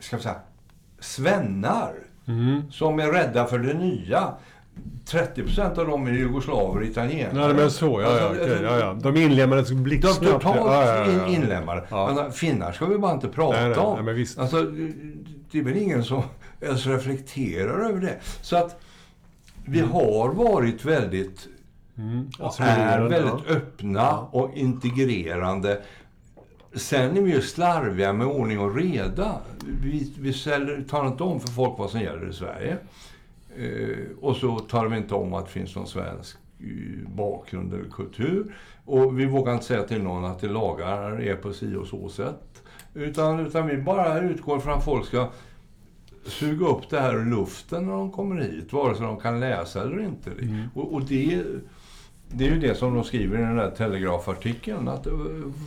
ska 0.00 0.16
vi 0.16 0.22
säga, 0.22 0.40
svennar 0.98 2.07
mm. 2.28 2.62
som 2.70 2.98
är 2.98 3.12
rädda 3.12 3.46
för 3.46 3.58
det 3.58 3.74
nya. 3.74 4.32
30 5.04 5.42
procent 5.42 5.78
av 5.78 5.86
dem 5.86 6.06
är 6.06 6.10
jugoslaver 6.10 6.80
och 6.80 6.86
italienare. 6.86 7.48
Ja, 7.48 7.54
men 7.54 7.70
så. 7.70 8.00
Ja, 8.00 8.18
ja, 8.18 8.28
alltså, 8.28 8.44
okay, 8.44 8.62
ja, 8.62 8.78
ja. 8.78 8.96
De 9.02 9.16
inlemmades 9.16 9.70
blixtsnabbt. 9.70 10.20
De 10.20 10.32
totalt 10.32 10.56
ja, 10.56 10.86
ja, 10.86 11.12
ja, 11.12 11.26
in, 11.26 11.34
inlemmade. 11.34 11.84
Ja. 11.88 12.12
Men, 12.14 12.32
finnar 12.32 12.72
ska 12.72 12.86
vi 12.86 12.98
bara 12.98 13.12
inte 13.12 13.28
prata 13.28 13.60
nej, 13.60 13.68
nej, 13.68 13.78
om. 13.78 13.94
Nej, 13.94 14.04
men 14.04 14.14
visst. 14.14 14.38
Alltså, 14.38 14.62
det 15.50 15.58
är 15.58 15.62
väl 15.62 15.76
ingen 15.76 16.04
som 16.04 16.22
ens 16.60 16.86
reflekterar 16.86 17.88
över 17.88 18.00
det. 18.00 18.16
Så 18.42 18.56
att 18.56 18.80
vi 19.64 19.78
mm. 19.78 19.90
har 19.90 20.28
varit 20.28 20.84
väldigt 20.84 21.48
mm. 21.98 22.30
och 22.38 22.60
är 22.60 23.00
väldigt 23.00 23.50
öppna 23.50 24.18
och 24.18 24.50
integrerande 24.54 25.80
Sen 26.78 27.16
är 27.16 27.20
vi 27.20 27.32
ju 27.32 27.40
slarviga 27.40 28.12
med 28.12 28.26
ordning 28.26 28.60
och 28.60 28.76
reda. 28.76 29.40
Vi, 29.82 30.12
vi 30.18 30.32
säljer, 30.32 30.84
talar 30.88 31.08
inte 31.08 31.22
om 31.22 31.40
för 31.40 31.48
folk 31.48 31.78
vad 31.78 31.90
som 31.90 32.00
gäller 32.00 32.28
i 32.28 32.32
Sverige. 32.32 32.76
Eh, 33.56 34.06
och 34.20 34.36
så 34.36 34.58
talar 34.58 34.88
vi 34.88 34.96
inte 34.96 35.14
om 35.14 35.34
att 35.34 35.46
det 35.46 35.52
finns 35.52 35.76
någon 35.76 35.86
svensk 35.86 36.36
eh, 36.60 37.08
bakgrund 37.08 37.74
eller 37.74 37.90
kultur. 37.90 38.54
Och 38.84 39.20
vi 39.20 39.26
vågar 39.26 39.52
inte 39.52 39.64
säga 39.64 39.82
till 39.82 40.02
någon 40.02 40.24
att 40.24 40.40
det 40.40 40.48
lagar 40.48 41.20
är 41.20 41.34
på 41.34 41.52
si 41.52 41.74
och 41.74 41.86
så 41.86 42.08
sätt. 42.08 42.62
Utan, 42.94 43.46
utan 43.46 43.66
vi 43.66 43.76
bara 43.76 44.20
utgår 44.20 44.58
från 44.58 44.72
att 44.72 44.84
folk 44.84 45.06
ska 45.06 45.28
suga 46.24 46.66
upp 46.66 46.90
det 46.90 47.00
här 47.00 47.14
ur 47.14 47.24
luften 47.24 47.86
när 47.86 47.92
de 47.92 48.12
kommer 48.12 48.42
hit, 48.42 48.72
vare 48.72 48.94
sig 48.94 49.06
de 49.06 49.20
kan 49.20 49.40
läsa 49.40 49.82
eller 49.82 50.00
inte. 50.00 50.30
Mm. 50.30 50.62
Och, 50.74 50.94
och 50.94 51.02
det 51.02 51.44
det 52.30 52.46
är 52.46 52.50
ju 52.50 52.58
det 52.58 52.74
som 52.74 52.94
de 52.94 53.04
skriver 53.04 53.38
i 53.38 53.42
den 53.42 53.56
där 53.56 53.70
telegrafartikeln. 53.70 54.88
Att, 54.88 55.06
eh, 55.06 55.12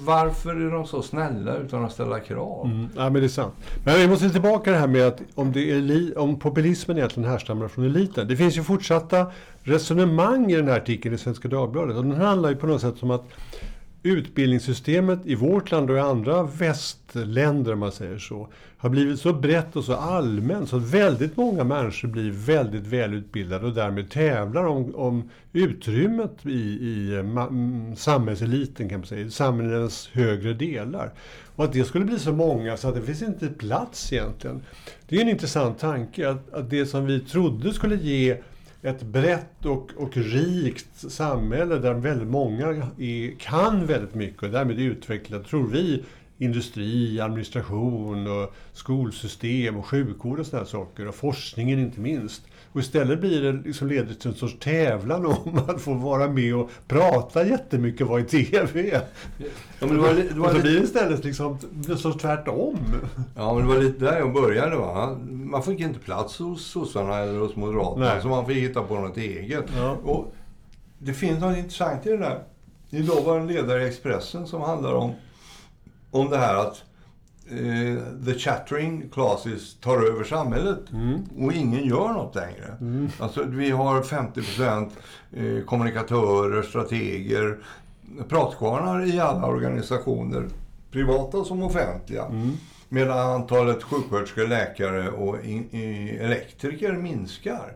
varför 0.06 0.56
är 0.56 0.72
de 0.72 0.86
så 0.86 1.02
snälla 1.02 1.58
utan 1.58 1.86
att 1.86 1.92
ställa 1.92 2.20
krav? 2.20 2.66
Mm, 2.66 2.90
ja, 2.96 3.04
men 3.04 3.14
det 3.14 3.24
är 3.24 3.28
sant. 3.28 3.54
Men 3.84 4.00
vi 4.00 4.08
måste 4.08 4.30
tillbaka 4.30 4.64
till 4.64 4.74
det 4.74 4.80
här 4.80 4.88
med 4.88 5.08
att 5.08 5.22
om, 5.36 5.52
det 5.52 5.72
är 5.72 6.18
om 6.18 6.40
populismen 6.40 6.98
egentligen 6.98 7.30
härstammar 7.30 7.68
från 7.68 7.86
eliten. 7.86 8.28
Det 8.28 8.36
finns 8.36 8.58
ju 8.58 8.64
fortsatta 8.64 9.28
resonemang 9.64 10.52
i 10.52 10.56
den 10.56 10.68
här 10.68 10.78
artikeln 10.78 11.16
i 11.16 11.18
Svenska 11.18 11.48
Dagbladet. 11.48 11.98
Och 11.98 12.04
den 12.04 12.22
handlar 12.22 12.50
ju 12.50 12.56
på 12.56 12.68
något 12.68 12.82
sätt 12.82 13.04
om 13.04 13.12
att 13.12 13.24
utbildningssystemet 14.04 15.20
i 15.26 15.36
vårt 15.36 15.72
land 15.72 15.90
och 15.90 15.98
i 15.98 16.00
andra 16.00 16.44
västländer, 16.44 17.74
om 17.74 17.80
man 17.80 17.92
säger 17.92 18.18
så, 18.18 18.48
har 18.78 18.90
blivit 18.90 19.20
så 19.20 19.34
brett 19.34 19.76
och 19.76 19.84
så 19.84 19.94
allmänt 19.94 20.70
så 20.70 20.78
att 20.78 20.94
väldigt 20.94 21.38
många 21.38 21.64
människor 21.64 22.08
blir 22.08 22.32
väldigt 22.32 22.88
välutbildade 22.88 23.66
och 23.66 23.74
därmed 23.74 24.10
tävlar 24.10 24.66
om, 24.66 24.96
om 24.96 25.30
utrymmet 25.54 26.46
i, 26.46 26.50
i 26.52 27.16
mm, 27.20 27.96
samhällseliten, 27.96 28.90
kan 28.90 29.00
man 29.00 29.08
säga, 29.08 29.26
i 29.26 29.32
samhällets 29.32 30.10
högre 30.14 30.54
delar. 30.54 31.12
Och 31.56 31.64
att 31.64 31.74
det 31.74 31.84
skulle 31.84 32.06
bli 32.06 32.20
så 32.20 32.32
många 32.32 32.78
så 32.78 32.88
att 32.88 32.96
det 32.96 33.02
finns 33.02 33.22
inte 33.22 33.48
plats 33.48 34.14
egentligen. 34.14 34.62
Det 35.08 35.18
är 35.18 35.22
en 35.22 35.30
intressant 35.30 35.80
tanke, 35.80 36.30
att, 36.30 36.54
att 36.54 36.70
det 36.70 36.86
som 36.86 37.06
vi 37.06 37.20
trodde 37.20 37.74
skulle 37.74 37.96
ge 37.96 38.38
ett 38.82 39.04
brett 39.04 39.66
och, 39.66 39.92
och 39.98 40.18
rikt 40.18 41.12
samhälle 41.12 41.76
där 41.76 41.94
väldigt 41.94 42.28
många 42.28 42.68
är, 42.98 43.40
kan 43.40 43.86
väldigt 43.86 44.16
mycket 44.16 44.44
och 44.44 44.50
därmed 44.50 44.80
utvecklar, 44.80 45.40
tror 45.40 45.68
vi, 45.68 46.04
industri, 46.38 47.20
administration 47.20 48.28
och 48.28 48.54
skolsystem 48.74 49.78
och 49.78 49.86
sjukvård 49.86 50.40
och 50.40 50.46
sådana 50.46 50.66
saker. 50.66 51.08
Och 51.08 51.16
forskningen 51.16 51.80
inte 51.80 52.00
minst. 52.00 52.44
Och 52.74 52.80
istället 52.80 53.20
blir 53.20 53.42
det 53.42 53.52
liksom 53.52 53.88
leder 53.88 54.14
till 54.14 54.30
en 54.30 54.36
sorts 54.36 54.56
tävlan 54.60 55.26
om 55.26 55.62
att 55.68 55.82
få 55.82 55.94
vara 55.94 56.28
med 56.28 56.56
och 56.56 56.70
prata 56.88 57.46
jättemycket, 57.46 58.08
vara 58.08 58.20
i 58.20 58.24
TV. 58.24 59.02
Ja, 59.80 59.88
men 59.88 59.96
det 59.96 60.02
var, 60.02 60.14
det 60.14 60.40
var 60.40 60.50
och 60.50 60.56
så 60.56 60.62
blir 60.62 60.74
det 60.74 60.84
istället 60.84 61.24
liksom 61.24 61.58
så 61.98 62.14
tvärtom. 62.14 62.78
Ja, 63.36 63.54
men 63.54 63.68
det 63.68 63.74
var 63.76 63.82
lite 63.82 64.06
där 64.06 64.20
jag 64.20 64.34
började. 64.34 64.76
Va? 64.76 65.18
Man 65.30 65.64
fick 65.64 65.80
inte 65.80 66.00
plats 66.00 66.40
hos 66.40 66.66
sossarna 66.66 67.18
eller 67.18 67.40
hos 67.40 67.56
Moderaterna, 67.56 68.06
Nej. 68.06 68.22
så 68.22 68.28
man 68.28 68.46
fick 68.46 68.58
hitta 68.58 68.82
på 68.82 69.00
något 69.00 69.18
eget. 69.18 69.66
Ja. 69.78 69.98
Och 70.04 70.34
det 70.98 71.14
finns 71.14 71.40
något 71.40 71.58
intressant 71.58 72.06
i 72.06 72.10
det 72.10 72.18
där. 72.18 72.44
Idag 72.90 73.22
var 73.24 73.40
en 73.40 73.48
ledare 73.48 73.84
i 73.84 73.88
Expressen 73.88 74.48
som 74.48 74.62
handlar 74.62 74.94
om, 74.94 75.12
om 76.12 76.30
det 76.30 76.38
här 76.38 76.56
att 76.56 76.84
uh, 77.52 78.26
the 78.26 78.34
chattering 78.40 79.10
classes 79.10 79.76
tar 79.80 80.08
över 80.08 80.24
samhället 80.24 80.92
mm. 80.94 81.24
och 81.46 81.54
ingen 81.54 81.86
gör 81.86 82.08
något 82.08 82.36
längre. 82.36 82.78
Mm. 82.82 83.10
Alltså, 83.20 83.44
vi 83.44 83.70
har 83.70 84.04
50 84.04 84.34
procent 84.34 84.94
uh, 85.38 85.64
kommunikatörer, 85.64 86.62
strateger, 86.62 87.58
pratkvarnar 88.30 89.16
i 89.16 89.20
alla 89.20 89.48
organisationer, 89.48 90.48
privata 90.92 91.44
som 91.44 91.64
offentliga. 91.64 92.26
Mm. 92.26 92.52
Medan 92.90 93.18
antalet 93.18 93.84
sjuksköterskor, 93.84 94.48
läkare 94.48 95.10
och 95.10 95.46
in, 95.46 95.70
elektriker 96.22 96.94
minskar. 96.94 97.74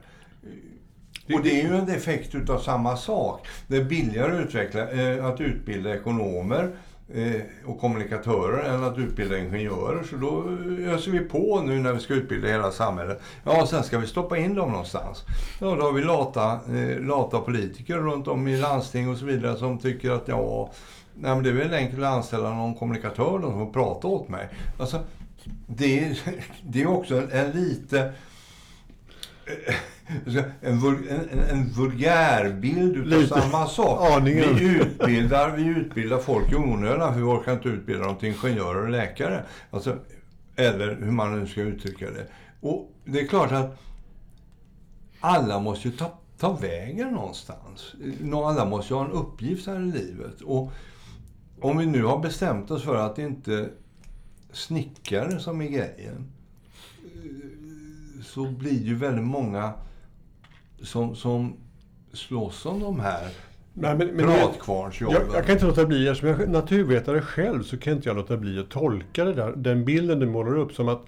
Och 1.34 1.44
det 1.44 1.62
är 1.62 1.70
ju 1.70 1.76
en 1.76 1.90
effekt 1.90 2.36
utav 2.36 2.60
samma 2.60 2.98
sak. 2.98 3.48
Det 3.68 3.78
är 3.78 3.84
billigare 3.84 4.38
att, 4.38 4.46
utveckla, 4.46 4.90
eh, 4.92 5.26
att 5.26 5.42
utbilda 5.42 5.96
ekonomer 5.96 6.64
Eh, 6.64 6.95
Eh, 7.14 7.42
och 7.66 7.80
kommunikatörer 7.80 8.76
än 8.76 8.84
att 8.84 8.98
utbilda 8.98 9.38
ingenjörer. 9.38 10.04
Så 10.04 10.16
då 10.16 10.50
eh, 10.84 10.94
öser 10.94 11.12
vi 11.12 11.20
på 11.20 11.62
nu 11.62 11.80
när 11.80 11.94
vi 11.94 12.00
ska 12.00 12.14
utbilda 12.14 12.48
hela 12.48 12.72
samhället. 12.72 13.22
Ja, 13.44 13.68
sen 13.68 13.84
ska 13.84 13.98
vi 13.98 14.08
stoppa 14.08 14.38
in 14.38 14.56
dem 14.56 14.72
någonstans. 14.72 15.24
Ja, 15.60 15.76
då 15.76 15.82
har 15.82 15.92
vi 15.92 16.04
lata, 16.04 16.60
eh, 16.76 17.00
lata 17.00 17.40
politiker 17.40 17.98
runt 17.98 18.28
om 18.28 18.48
i 18.48 18.58
landsting 18.58 19.10
och 19.10 19.18
så 19.18 19.26
vidare 19.26 19.58
som 19.58 19.80
tycker 19.80 20.12
att 20.12 20.28
ja, 20.28 20.72
nej, 21.14 21.36
men 21.36 21.44
det 21.44 21.50
är 21.50 21.54
väl 21.54 21.74
enkelt 21.74 22.00
att 22.04 22.16
anställa 22.16 22.54
någon 22.54 22.76
kommunikatör 22.76 23.40
som 23.42 23.54
får 23.54 23.74
prata 23.74 24.08
åt 24.08 24.30
mig. 24.30 24.50
Alltså, 24.80 25.00
det, 25.68 26.00
är, 26.00 26.20
det 26.64 26.82
är 26.82 26.88
också 26.88 27.18
en, 27.18 27.32
en 27.32 27.52
lite 27.52 28.14
eh, 29.46 29.76
en, 30.62 30.80
vul, 30.80 31.08
en, 31.10 31.40
en 31.40 31.70
vulgärbild 31.70 32.96
utav 32.96 33.20
Lite. 33.20 33.42
samma 33.42 33.68
sak. 33.68 34.12
Aningen. 34.12 34.56
Vi 34.56 34.66
utbildar, 34.66 35.58
vi 35.58 35.64
utbildar 35.64 36.20
folk 36.20 36.52
i 36.52 36.56
onödan 36.56 37.14
för 37.14 37.20
vi 37.20 37.26
orkar 37.26 37.54
inte 37.54 37.70
utbilda 37.70 38.04
dem 38.04 38.16
till 38.16 38.30
ingenjörer 38.30 38.84
och 38.84 38.90
läkare. 38.90 39.44
Alltså, 39.72 39.98
eller 40.56 40.96
hur 40.96 41.12
man 41.12 41.40
nu 41.40 41.48
ska 41.48 41.62
uttrycka 41.62 42.12
det. 42.12 42.28
Och 42.60 42.92
det 43.06 43.20
är 43.20 43.28
klart 43.28 43.52
att 43.52 43.80
alla 45.20 45.60
måste 45.60 45.88
ju 45.88 45.98
ta, 45.98 46.20
ta 46.40 46.54
vägen 46.54 47.14
någonstans. 47.14 47.96
Alla 48.34 48.66
måste 48.66 48.94
ju 48.94 48.98
ha 48.98 49.06
en 49.06 49.12
uppgift 49.12 49.68
här 49.68 49.80
i 49.80 49.92
livet. 49.92 50.42
Och 50.42 50.72
om 51.62 51.78
vi 51.78 51.86
nu 51.86 52.04
har 52.04 52.20
bestämt 52.20 52.72
oss 52.72 52.84
för 52.84 52.96
att 52.96 53.16
det 53.16 53.22
inte 53.22 53.70
snickare 54.52 55.40
som 55.40 55.62
är 55.62 55.68
grejen 55.68 56.32
så 58.24 58.46
blir 58.46 58.84
ju 58.84 58.96
väldigt 58.96 59.26
många 59.26 59.74
som, 60.82 61.16
som 61.16 61.58
slåss 62.14 62.66
om 62.66 62.80
de 62.80 63.00
här 63.00 63.30
Nej, 63.78 63.96
men, 63.98 64.08
men 64.08 64.26
pratkvarnsjobben. 64.26 65.22
Jag, 65.28 65.36
jag, 65.36 65.46
kan 65.46 65.54
inte 65.54 65.66
låta 65.66 65.86
bli, 65.86 66.16
som 66.16 66.28
jag 66.28 66.50
naturvetare 66.50 67.22
själv 67.22 67.64
så 67.64 67.78
kan 67.78 67.94
inte 67.94 68.10
jag 68.10 68.16
låta 68.16 68.38
bli 68.38 68.60
att 68.60 68.70
tolka 68.70 69.26
det 69.26 69.34
där, 69.34 69.54
den 69.56 69.86
bilden 69.86 70.20
du 70.20 70.26
målar 70.26 70.58
upp 70.58 70.74
som 70.74 70.88
att 70.88 71.06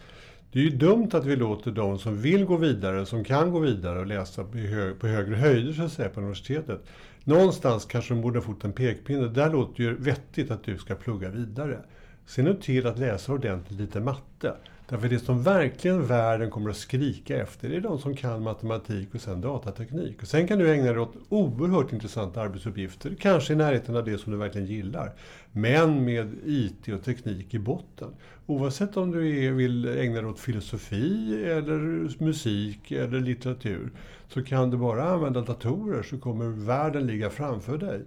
det 0.52 0.60
är 0.60 0.64
ju 0.64 0.70
dumt 0.70 1.10
att 1.14 1.26
vi 1.26 1.36
låter 1.36 1.72
de 1.72 2.00
som 2.00 2.22
vill 2.22 2.46
gå 2.46 2.56
vidare, 2.56 3.06
som 3.06 3.24
kan 3.24 3.52
gå 3.52 3.60
vidare 3.60 4.00
och 4.00 4.08
läsa 4.08 4.44
på, 4.44 4.58
hög, 4.58 5.00
på 5.00 5.08
högre 5.08 5.36
höjder 5.36 5.74
så 5.74 5.84
att 5.84 5.92
säga 5.92 6.10
på 6.10 6.20
universitetet. 6.20 6.82
Någonstans 7.24 7.86
kanske 7.86 8.14
de 8.14 8.22
borde 8.22 8.40
ha 8.40 8.44
fått 8.44 8.64
en 8.64 8.74
pekpinne. 8.74 9.22
Det 9.22 9.30
där 9.30 9.50
låter 9.50 9.84
ju 9.84 9.96
vettigt 9.96 10.52
att 10.52 10.64
du 10.64 10.78
ska 10.78 10.96
plugga 10.96 11.30
vidare. 11.30 11.80
Se 12.26 12.42
nu 12.42 12.54
till 12.54 12.88
att 12.88 13.00
läsa 13.00 13.34
ordentligt 13.34 13.80
lite 13.80 14.00
matte. 14.00 14.54
Därför 14.90 15.10
det 15.10 15.20
som 15.20 15.44
verkligen 15.44 16.08
världen 16.08 16.50
kommer 16.50 16.70
att 16.70 16.78
skrika 16.78 17.42
efter 17.42 17.70
är 17.70 17.82
de 17.82 18.00
som 18.00 18.16
kan 18.16 18.44
matematik 18.44 19.16
och 19.16 19.22
sen 19.22 19.42
datateknik. 19.42 20.22
Och 20.22 20.28
sen 20.28 20.48
kan 20.48 20.60
du 20.60 20.72
ägna 20.72 20.92
dig 20.92 21.00
åt 21.00 21.16
oerhört 21.30 21.94
intressanta 21.94 22.42
arbetsuppgifter, 22.42 23.16
kanske 23.20 23.54
i 23.54 23.56
närheten 23.56 23.96
av 23.96 24.06
det 24.06 24.18
som 24.18 24.32
du 24.32 24.38
verkligen 24.38 24.68
gillar. 24.68 25.14
Men 25.52 26.06
med 26.06 26.36
IT 26.46 26.88
och 26.88 27.04
teknik 27.04 27.54
i 27.54 27.60
botten. 27.60 28.10
Oavsett 28.46 28.98
om 28.98 29.12
du 29.12 29.46
är, 29.46 29.52
vill 29.52 29.88
ägna 29.88 30.22
dig 30.22 30.26
åt 30.26 30.40
filosofi, 30.40 31.44
eller 31.46 32.24
musik 32.24 32.92
eller 32.92 33.20
litteratur, 33.20 33.92
så 34.28 34.44
kan 34.44 34.70
du 34.70 34.78
bara 34.78 35.04
använda 35.04 35.42
datorer 35.42 36.04
så 36.04 36.18
kommer 36.18 36.66
världen 36.66 37.08
ligga 37.08 37.30
framför 37.30 37.78
dig. 37.78 38.02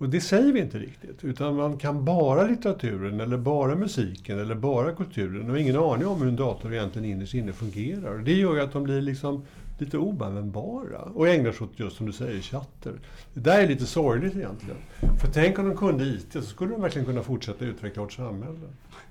Och 0.00 0.08
det 0.08 0.20
säger 0.20 0.52
vi 0.52 0.60
inte 0.60 0.78
riktigt. 0.78 1.24
Utan 1.24 1.56
man 1.56 1.76
kan 1.76 2.04
bara 2.04 2.42
litteraturen, 2.46 3.20
eller 3.20 3.36
bara 3.36 3.74
musiken, 3.74 4.38
eller 4.38 4.54
bara 4.54 4.92
kulturen 4.92 5.50
och 5.50 5.58
ingen 5.60 5.76
aning 5.76 6.06
om 6.06 6.20
hur 6.20 6.28
en 6.28 6.36
dator 6.36 6.74
egentligen 6.74 7.10
innerst 7.10 7.34
inne 7.34 7.52
fungerar. 7.52 8.14
Och 8.14 8.24
det 8.24 8.32
gör 8.32 8.54
ju 8.54 8.60
att 8.60 8.72
de 8.72 8.82
blir 8.82 9.00
liksom 9.00 9.42
lite 9.78 9.98
oanvändbara 9.98 10.98
och 10.98 11.28
ägnar 11.28 11.52
sig 11.52 11.64
åt, 11.64 11.70
just 11.76 11.96
som 11.96 12.06
du 12.06 12.12
säger, 12.12 12.40
chatter. 12.40 12.92
Det 13.34 13.40
där 13.40 13.62
är 13.62 13.68
lite 13.68 13.86
sorgligt 13.86 14.36
egentligen. 14.36 14.76
För 15.20 15.28
tänk 15.32 15.58
om 15.58 15.68
de 15.68 15.76
kunde 15.76 16.04
IT 16.04 16.32
så 16.32 16.42
skulle 16.42 16.72
de 16.72 16.82
verkligen 16.82 17.06
kunna 17.06 17.22
fortsätta 17.22 17.64
utveckla 17.64 18.02
vårt 18.02 18.12
samhälle. 18.12 18.58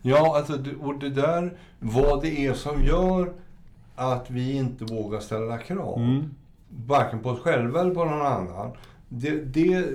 Ja, 0.02 0.38
alltså, 0.38 0.60
och 0.82 1.00
det 1.00 1.10
där, 1.10 1.54
vad 1.80 2.22
det 2.22 2.46
är 2.46 2.54
som 2.54 2.84
gör 2.84 3.34
att 3.96 4.30
vi 4.30 4.52
inte 4.52 4.86
vågar 4.86 5.20
ställa 5.20 5.58
krav, 5.58 6.00
mm. 6.00 6.30
varken 6.86 7.20
på 7.20 7.30
oss 7.30 7.40
själva 7.40 7.82
eller 7.82 7.94
på 7.94 8.06
någon 8.06 8.22
annan. 8.22 8.72
Det, 9.10 9.32
det, 9.32 9.86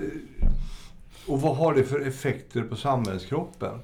och 1.28 1.40
vad 1.40 1.56
har 1.56 1.74
det 1.74 1.84
för 1.84 2.00
effekter 2.00 2.62
på 2.62 2.76
samhällskroppen? 2.76 3.78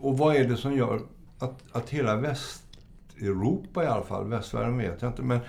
Och 0.00 0.18
vad 0.18 0.36
är 0.36 0.44
det 0.44 0.56
som 0.56 0.76
gör 0.76 1.00
att, 1.38 1.62
att 1.72 1.90
hela 1.90 2.16
Västeuropa 2.16 3.84
i 3.84 3.86
alla 3.86 4.04
fall, 4.04 4.28
västvärlden 4.28 4.78
vet 4.78 5.02
jag 5.02 5.10
inte, 5.10 5.22
men 5.22 5.40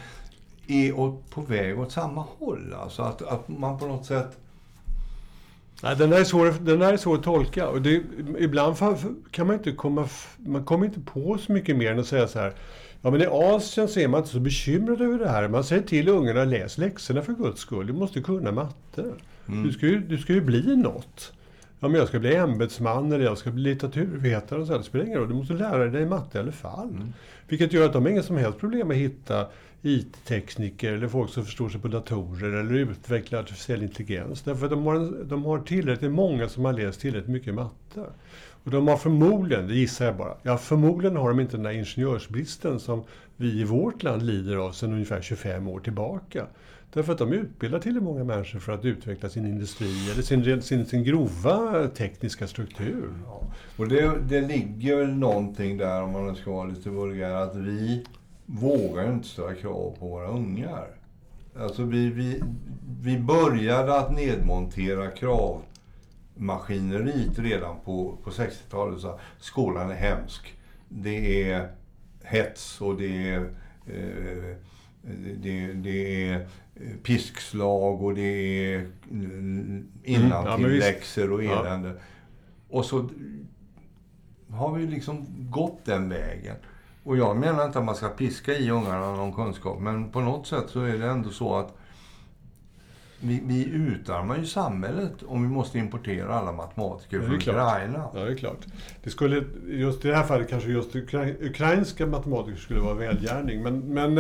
är 0.68 1.00
åt, 1.00 1.30
på 1.30 1.42
väg 1.42 1.80
åt 1.80 1.92
samma 1.92 2.26
håll? 2.40 2.74
Alltså 2.74 3.02
att, 3.02 3.22
att 3.22 3.48
man 3.48 3.80
på 3.80 3.88
något 3.88 4.06
sätt... 4.06 4.38
Nej, 5.84 5.96
den, 5.96 6.10
där 6.10 6.20
är 6.20 6.24
svår, 6.24 6.54
den 6.62 6.80
där 6.80 6.94
är 6.94 6.98
svår 6.98 7.16
att 7.16 7.24
tolka. 7.24 7.70
Och 7.70 7.82
det, 7.82 8.04
ibland 8.40 8.78
kan 9.32 9.48
man 9.48 9.56
inte 9.56 9.72
komma... 9.72 10.08
Man 10.38 10.66
kommer 10.66 10.86
inte 10.86 11.00
på 11.00 11.38
så 11.38 11.52
mycket 11.52 11.78
mer 11.78 11.92
än 11.92 12.00
att 12.00 12.08
säga 12.08 12.28
så 12.28 12.40
här 12.40 12.54
Ja, 13.02 13.12
men 13.12 13.22
i 13.22 13.26
Asien 13.26 13.88
så 13.88 14.00
är 14.00 14.08
man 14.08 14.20
inte 14.20 14.32
så 14.32 14.40
bekymrad 14.40 15.02
över 15.02 15.20
det 15.20 15.30
här. 15.30 15.48
Man 15.48 15.64
säger 15.64 15.82
till 15.82 16.10
ungarna, 16.10 16.44
läs 16.44 16.78
läxorna 16.78 17.22
för 17.22 17.34
guds 17.34 17.62
skull. 17.62 17.88
Du 17.88 17.94
måste 17.94 18.22
kunna 18.22 18.52
matte. 18.52 19.04
Mm. 19.48 19.64
Du, 19.64 19.74
ska 19.74 19.86
ju, 19.86 20.00
du 20.00 20.18
ska 20.18 20.34
ju 20.34 20.42
bli 20.42 20.76
något. 20.76 21.34
Ja, 21.80 21.88
men 21.88 22.00
jag 22.00 22.08
ska 22.08 22.20
bli 22.20 22.36
ämbetsman 22.36 23.12
eller 23.12 23.26
jag 23.26 23.38
ska 23.38 23.52
bli 23.52 23.64
litteraturvetare. 23.64 24.62
Och 24.62 24.68
så. 24.68 24.78
Det 24.78 24.84
spelar 24.84 25.06
ingen 25.06 25.20
roll. 25.20 25.30
Du 25.30 25.36
måste 25.36 25.54
lära 25.54 25.86
dig 25.86 26.06
matte 26.06 26.38
i 26.38 26.42
alla 26.42 26.52
fall. 26.52 26.90
Mm. 26.90 27.14
Vilket 27.48 27.74
gör 27.74 27.86
att 27.86 27.94
de 27.94 28.04
har 28.04 28.10
inga 28.10 28.24
som 28.24 28.38
helst 28.38 28.60
problem 28.60 28.92
att 28.92 28.98
hitta 28.98 29.48
IT-tekniker 29.82 30.94
eller 30.94 31.08
folk 31.08 31.32
som 31.32 31.46
förstår 31.46 31.70
sig 31.70 31.82
på 31.82 31.88
datorer 31.88 32.60
eller 32.60 32.74
utveckla 32.74 33.40
artificiell 33.40 33.84
intelligens. 33.84 34.42
Därför 34.42 34.66
att 34.66 34.72
de 34.72 34.86
har, 34.86 34.96
en, 34.96 35.28
de 35.28 35.46
har 35.46 35.60
tillräckligt 35.60 36.12
många 36.12 36.50
som 36.50 36.66
har 36.66 36.74
läst 36.74 37.00
tillräckligt 37.02 37.32
mycket 37.32 37.54
matte. 37.54 38.06
Och 38.64 38.72
de 38.72 38.88
har 38.88 38.98
förmodligen, 38.98 39.68
det 39.68 39.76
gissar 39.76 40.06
jag 40.06 40.18
bara, 40.18 40.38
ja 40.44 40.58
förmodligen 40.58 41.18
har 41.18 41.30
de 41.30 41.40
inte 41.40 41.58
den 41.58 41.64
där 41.64 41.72
ingenjörsbristen 41.72 42.80
som 42.80 43.04
vi 43.36 43.62
i 43.62 43.64
vårt 43.64 44.04
land 44.04 44.24
lider 44.24 44.56
av 44.56 44.72
sedan 44.72 44.94
ungefär 44.94 45.22
25 45.22 45.68
år 45.68 45.80
tillbaka. 45.80 46.46
Därför 46.94 47.14
att 47.14 47.20
de 47.20 47.34
utbildar 47.34 47.80
till 47.80 48.02
många 48.02 48.24
människor 48.24 48.60
för 48.60 48.72
att 48.72 48.86
utveckla 48.86 49.30
sin 49.30 49.46
industri 49.46 50.12
eller 50.12 50.22
sin, 50.22 50.62
sin, 50.62 50.86
sin 50.86 51.04
grova 51.04 51.88
tekniska 51.88 52.48
struktur. 52.48 53.10
Ja. 53.26 53.42
Och 53.78 53.88
det, 53.88 54.20
det 54.30 54.42
ligger 54.42 54.96
väl 54.96 55.14
någonting 55.14 55.78
där, 55.78 56.04
om 56.04 56.12
man 56.12 56.36
ska 56.36 56.52
vara 56.52 56.66
lite 56.66 56.90
vulgär, 56.90 57.34
att 57.34 57.56
vi 57.56 58.06
vågar 58.46 59.14
inte 59.14 59.28
ställa 59.28 59.54
krav 59.54 59.96
på 60.00 60.08
våra 60.08 60.28
ungar. 60.28 60.88
Alltså 61.60 61.84
vi, 61.84 62.10
vi, 62.10 62.44
vi 63.02 63.20
började 63.20 64.00
att 64.00 64.16
nedmontera 64.16 65.12
kravmaskineriet 65.12 67.40
redan 67.40 67.76
på, 67.86 68.18
på 68.24 68.30
60-talet. 68.30 69.02
Så 69.02 69.20
skolan 69.40 69.92
är 69.92 69.96
hemsk. 69.96 70.54
Det 70.90 71.50
är 71.52 71.70
hets 72.24 72.82
och 72.82 72.98
det 72.98 73.30
är, 73.30 73.40
eh, 73.88 74.56
det, 75.36 75.74
det, 75.74 76.30
är 76.30 76.48
piskslag 77.04 78.04
och 78.04 78.16
det 78.16 78.22
är 78.22 78.88
innantilläxor 80.04 81.24
mm, 81.24 81.46
ja, 81.46 81.60
och 81.60 81.66
elände. 81.66 81.90
Ja. 81.90 81.96
Och 82.70 82.86
så 82.86 83.10
har 84.52 84.74
vi 84.74 84.88
liksom 84.88 85.26
gått 85.50 85.86
den 85.86 86.10
vägen. 86.10 86.56
Och 87.04 87.18
jag 87.18 87.38
menar 87.38 87.66
inte 87.66 87.80
att 87.80 87.86
man 87.86 87.96
ska 87.96 88.10
piska 88.10 88.54
i 88.54 88.70
ungarna 88.70 89.16
någon 89.16 89.34
kunskap, 89.34 89.80
men 89.80 90.12
på 90.12 90.22
något 90.22 90.48
sätt 90.48 90.66
så 90.68 90.82
är 90.82 90.98
det 90.98 91.08
ändå 91.08 91.30
så 91.30 91.56
att 91.56 91.78
vi, 93.22 93.42
vi 93.46 93.66
utarmar 93.66 94.38
ju 94.38 94.46
samhället 94.46 95.14
om 95.28 95.44
vi 95.44 95.50
måste 95.50 95.78
importera 95.78 96.34
alla 96.34 96.52
matematiker 96.52 97.22
från 97.22 97.36
Ukraina. 97.36 98.04
Ja, 98.14 98.20
det 98.20 98.32
är 98.32 98.36
klart. 98.36 98.66
Det 99.04 99.10
skulle, 99.10 99.44
just 99.68 100.06
i 100.06 100.08
det 100.08 100.16
här 100.16 100.24
fallet 100.24 100.50
kanske 100.50 100.70
just 100.70 100.96
ukrainska 101.42 102.06
matematiker 102.06 102.58
skulle 102.58 102.80
vara 102.80 102.94
välgärning. 102.94 103.64
Men, 103.64 103.80
men 103.80 104.18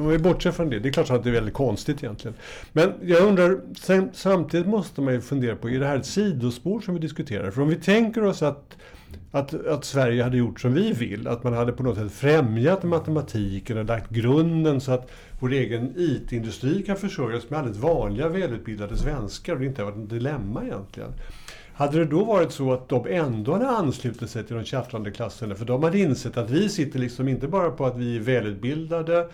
om 0.00 0.08
vi 0.08 0.18
bortser 0.18 0.50
från 0.50 0.70
det, 0.70 0.78
det 0.78 0.88
är 0.88 0.92
klart 0.92 1.10
att 1.10 1.24
det 1.24 1.30
är 1.30 1.34
väldigt 1.34 1.54
konstigt 1.54 2.02
egentligen. 2.02 2.36
Men 2.72 2.92
jag 3.02 3.22
undrar, 3.22 3.60
samtidigt 4.12 4.66
måste 4.66 5.00
man 5.00 5.14
ju 5.14 5.20
fundera 5.20 5.56
på, 5.56 5.70
är 5.70 5.80
det 5.80 5.86
här 5.86 5.96
ett 5.96 6.06
sidospår 6.06 6.80
som 6.80 6.94
vi 6.94 7.00
diskuterar? 7.00 7.50
För 7.50 7.62
om 7.62 7.68
vi 7.68 7.76
tänker 7.76 8.24
oss 8.24 8.42
att 8.42 8.76
att, 9.30 9.66
att 9.66 9.84
Sverige 9.84 10.22
hade 10.22 10.36
gjort 10.36 10.60
som 10.60 10.74
vi 10.74 10.92
vill. 10.92 11.28
Att 11.28 11.44
man 11.44 11.52
hade 11.52 11.72
på 11.72 11.82
något 11.82 11.96
sätt 11.96 12.12
främjat 12.12 12.82
matematiken 12.82 13.78
och 13.78 13.84
lagt 13.84 14.10
grunden 14.10 14.80
så 14.80 14.92
att 14.92 15.10
vår 15.40 15.52
egen 15.52 15.94
IT-industri 15.96 16.82
kan 16.82 16.96
försörjas 16.96 17.50
med 17.50 17.58
alldeles 17.58 17.78
vanliga 17.78 18.28
välutbildade 18.28 18.96
svenskar 18.96 19.52
och 19.52 19.60
det 19.60 19.66
inte 19.66 19.82
har 19.82 19.90
varit 19.90 20.04
ett 20.04 20.10
dilemma 20.10 20.64
egentligen. 20.64 21.12
Hade 21.72 21.98
det 21.98 22.04
då 22.04 22.24
varit 22.24 22.52
så 22.52 22.72
att 22.72 22.88
de 22.88 23.06
ändå 23.06 23.52
hade 23.52 23.68
anslutit 23.68 24.30
sig 24.30 24.44
till 24.44 24.56
de 24.56 24.64
tjattrande 24.64 25.10
klasserna, 25.10 25.54
för 25.54 25.64
de 25.64 25.82
hade 25.82 25.98
insett 25.98 26.36
att 26.36 26.50
vi 26.50 26.68
sitter 26.68 26.98
liksom 26.98 27.28
inte 27.28 27.48
bara 27.48 27.70
på 27.70 27.86
att 27.86 27.96
vi 27.96 28.16
är 28.16 28.20
välutbildade, 28.20 29.28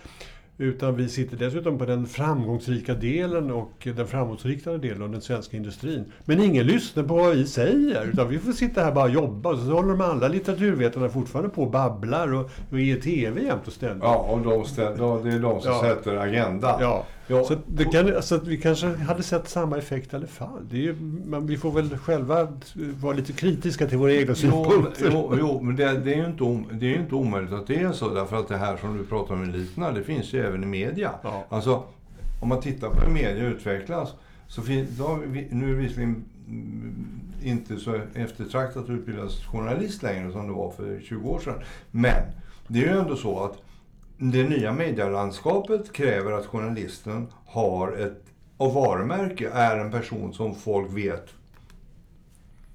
utan 0.57 0.95
vi 0.95 1.09
sitter 1.09 1.37
dessutom 1.37 1.77
på 1.77 1.85
den 1.85 2.05
framgångsrika 2.05 2.93
delen 2.93 3.51
och 3.51 3.87
den 3.95 4.07
framåtriktade 4.07 4.77
delen 4.77 5.01
av 5.01 5.11
den 5.11 5.21
svenska 5.21 5.57
industrin. 5.57 6.11
Men 6.25 6.43
ingen 6.43 6.67
lyssnar 6.67 7.03
på 7.03 7.15
vad 7.15 7.35
vi 7.35 7.47
säger, 7.47 8.09
utan 8.13 8.29
vi 8.29 8.39
får 8.39 8.51
sitta 8.51 8.81
här 8.81 8.87
och 8.87 8.95
bara 8.95 9.07
jobba. 9.07 9.49
Och 9.49 9.59
så 9.59 9.71
håller 9.71 9.89
de 9.89 10.01
andra 10.01 10.27
litteraturvetarna 10.27 11.09
fortfarande 11.09 11.49
på 11.49 11.63
och 11.63 11.71
babblar 11.71 12.33
och, 12.33 12.49
och 12.71 12.79
ger 12.79 12.99
TV 12.99 13.41
jämt 13.41 13.67
och 13.67 13.73
ständigt. 13.73 14.03
Ja, 14.03 14.15
och 14.15 14.39
de 14.39 14.65
ställer, 14.65 15.23
det 15.23 15.35
är 15.35 15.39
de 15.39 15.61
som 15.61 15.71
ja. 15.71 15.81
sätter 15.81 16.17
agendan. 16.17 16.77
Ja. 16.81 17.05
Ja. 17.27 17.43
Så, 17.43 17.55
det 17.67 17.85
kan, 17.85 18.23
så 18.23 18.35
att 18.35 18.47
vi 18.47 18.57
kanske 18.57 18.87
hade 18.87 19.23
sett 19.23 19.49
samma 19.49 19.77
effekt 19.77 20.13
i 20.13 20.15
alla 20.15 20.27
fall. 20.27 20.67
Ju, 20.71 20.95
men 21.25 21.47
vi 21.47 21.57
får 21.57 21.71
väl 21.71 21.97
själva 21.97 22.47
vara 22.75 23.13
lite 23.13 23.33
kritiska 23.33 23.87
till 23.87 23.97
våra 23.97 24.13
egna 24.13 24.35
synpunkter. 24.35 25.09
Jo, 25.11 25.35
jo 25.39 25.61
men 25.61 25.75
det, 25.75 25.97
det, 25.97 26.13
är 26.13 26.17
ju 26.17 26.25
inte 26.25 26.43
om, 26.43 26.65
det 26.71 26.85
är 26.85 26.89
ju 26.89 26.99
inte 26.99 27.15
omöjligt 27.15 27.53
att 27.53 27.67
det 27.67 27.75
är 27.75 27.91
så. 27.91 28.13
Därför 28.13 28.39
att 28.39 28.47
det 28.47 28.57
här 28.57 28.77
som 28.77 28.97
du 28.97 29.03
pratar 29.03 29.35
om 29.35 29.43
eliterna, 29.43 29.91
det 29.91 30.03
finns 30.03 30.33
ju 30.33 30.45
även 30.47 30.63
i 30.63 30.67
media. 30.67 31.11
Ja. 31.23 31.45
Alltså, 31.49 31.83
om 32.41 32.49
man 32.49 32.61
tittar 32.61 32.89
på 32.89 32.99
hur 32.99 33.13
media 33.13 33.43
utvecklas. 33.43 34.13
Så 34.47 34.61
finns, 34.61 34.89
vi, 35.25 35.47
nu 35.51 35.65
är 35.65 35.75
det 35.75 35.81
visserligen 35.81 36.25
inte 37.43 37.77
så 37.77 37.99
eftertraktat 38.13 38.83
att 38.83 38.89
utbildas 38.89 39.45
journalist 39.45 40.03
längre 40.03 40.31
som 40.31 40.47
det 40.47 40.53
var 40.53 40.71
för 40.71 40.99
20 40.99 41.29
år 41.29 41.39
sedan. 41.39 41.59
Men 41.91 42.23
det 42.67 42.79
är 42.79 42.83
ju 42.83 42.99
ändå 42.99 43.15
så 43.15 43.43
att 43.43 43.57
det 44.17 44.43
nya 44.43 44.73
medielandskapet 44.73 45.93
kräver 45.93 46.31
att 46.31 46.45
journalisten 46.45 47.27
har 47.45 47.91
ett 47.91 48.23
och 48.57 48.73
varumärke 48.73 49.49
är 49.49 49.77
en 49.77 49.91
person 49.91 50.33
som 50.33 50.55
folk 50.55 50.93
vet 50.93 51.27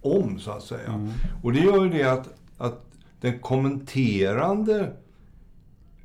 om, 0.01 0.39
så 0.39 0.51
att 0.51 0.63
säga. 0.63 0.89
Mm. 0.89 1.11
Och 1.43 1.53
det 1.53 1.61
gör 1.61 1.85
ju 1.85 1.91
det 1.91 2.13
att, 2.13 2.29
att 2.59 2.85
den 3.21 3.39
kommenterande 3.39 4.93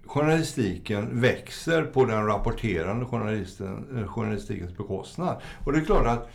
journalistiken 0.06 1.22
växer 1.22 1.84
på 1.84 2.06
den 2.06 2.26
rapporterande 2.26 3.06
journalisten, 3.06 3.98
eh, 3.98 4.08
journalistikens 4.08 4.78
bekostnad. 4.78 5.42
Och 5.66 5.74
det 5.74 5.80
är 5.80 5.86
klart 5.86 6.08
att 6.08 6.30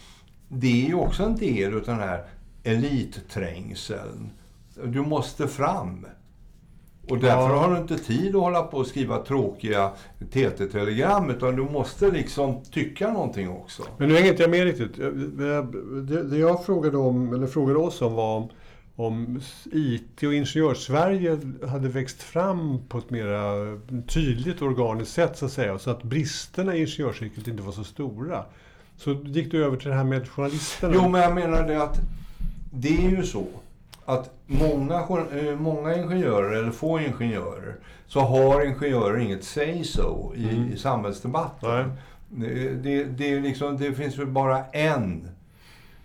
det 0.48 0.84
är 0.84 0.86
ju 0.86 0.94
också 0.94 1.22
en 1.22 1.36
del 1.36 1.74
av 1.74 1.82
den 1.82 1.98
här 1.98 2.24
elitträngseln. 2.62 4.30
Du 4.84 5.02
måste 5.02 5.48
fram. 5.48 6.06
Och 7.12 7.18
därför 7.18 7.54
ja. 7.54 7.56
har 7.56 7.70
du 7.70 7.80
inte 7.80 7.98
tid 7.98 8.36
att 8.36 8.42
hålla 8.42 8.62
på 8.62 8.76
och 8.76 8.86
skriva 8.86 9.18
tråkiga 9.18 9.90
TT-telegram 10.30 11.30
utan 11.30 11.56
du 11.56 11.62
måste 11.62 12.10
liksom 12.10 12.64
tycka 12.64 13.12
någonting 13.12 13.50
också. 13.50 13.82
Men 13.98 14.08
nu 14.08 14.14
hänger 14.14 14.30
inte 14.30 14.42
jag 14.42 14.50
med 14.50 14.64
riktigt. 14.64 14.96
Det, 15.36 16.22
det 16.22 16.38
jag 16.38 16.64
frågade, 16.64 16.96
om, 16.96 17.34
eller 17.34 17.46
frågade 17.46 17.78
oss 17.78 18.02
om 18.02 18.14
var 18.14 18.36
om, 18.36 18.48
om 18.96 19.40
IT 19.72 20.22
och 20.22 20.34
Ingenjörssverige 20.34 21.38
hade 21.68 21.88
växt 21.88 22.22
fram 22.22 22.78
på 22.88 22.98
ett 22.98 23.10
mer 23.10 24.06
tydligt 24.06 24.62
organiskt 24.62 25.12
sätt 25.12 25.38
så 25.38 25.46
att 25.46 25.52
säga. 25.52 25.78
Så 25.78 25.90
att 25.90 26.02
bristerna 26.02 26.76
i 26.76 26.80
ingenjörsyrket 26.80 27.48
inte 27.48 27.62
var 27.62 27.72
så 27.72 27.84
stora. 27.84 28.44
Så 28.96 29.10
gick 29.10 29.50
du 29.50 29.64
över 29.64 29.76
till 29.76 29.88
det 29.88 29.94
här 29.94 30.04
med 30.04 30.28
journalisterna? 30.28 30.94
Jo, 30.96 31.08
men 31.08 31.20
jag 31.20 31.34
menar 31.34 31.68
det 31.68 31.82
att 31.82 32.00
det 32.70 33.06
är 33.06 33.10
ju 33.10 33.22
så 33.22 33.46
att 34.04 34.30
många, 34.46 34.98
eh, 35.32 35.56
många 35.58 35.96
ingenjörer, 35.96 36.52
eller 36.56 36.70
få 36.70 37.00
ingenjörer, 37.00 37.74
så 38.06 38.20
har 38.20 38.66
ingenjörer 38.66 39.18
inget 39.18 39.44
say-so 39.44 40.34
i, 40.34 40.48
mm. 40.48 40.72
i 40.72 40.76
samhällsdebatten. 40.76 41.92
Det, 42.28 42.68
det, 42.68 43.04
det, 43.04 43.40
liksom, 43.40 43.76
det, 43.76 43.92
finns 43.92 44.18
väl 44.18 44.26
bara 44.26 44.64
en, 44.64 45.28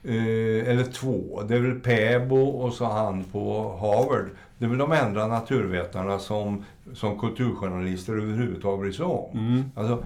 eh, 0.04 0.70
eller 0.70 0.84
två. 0.84 1.44
Det 1.48 1.56
är 1.56 1.60
väl 1.60 1.80
Päbo 1.80 2.42
och 2.42 2.74
så 2.74 2.86
han 2.86 3.24
på 3.24 3.78
Harvard. 3.82 4.30
Det 4.58 4.66
är 4.66 4.70
väl 4.70 4.78
de 4.78 4.92
enda 4.92 5.28
naturvetarna 5.28 6.20
som, 6.20 6.66
som 6.94 7.20
kulturjournalister 7.20 8.14
överhuvudtaget 8.14 8.80
bryr 8.80 8.92
sig 8.92 9.06
om. 9.06 9.40
Mm. 9.40 9.64
Alltså, 9.76 10.04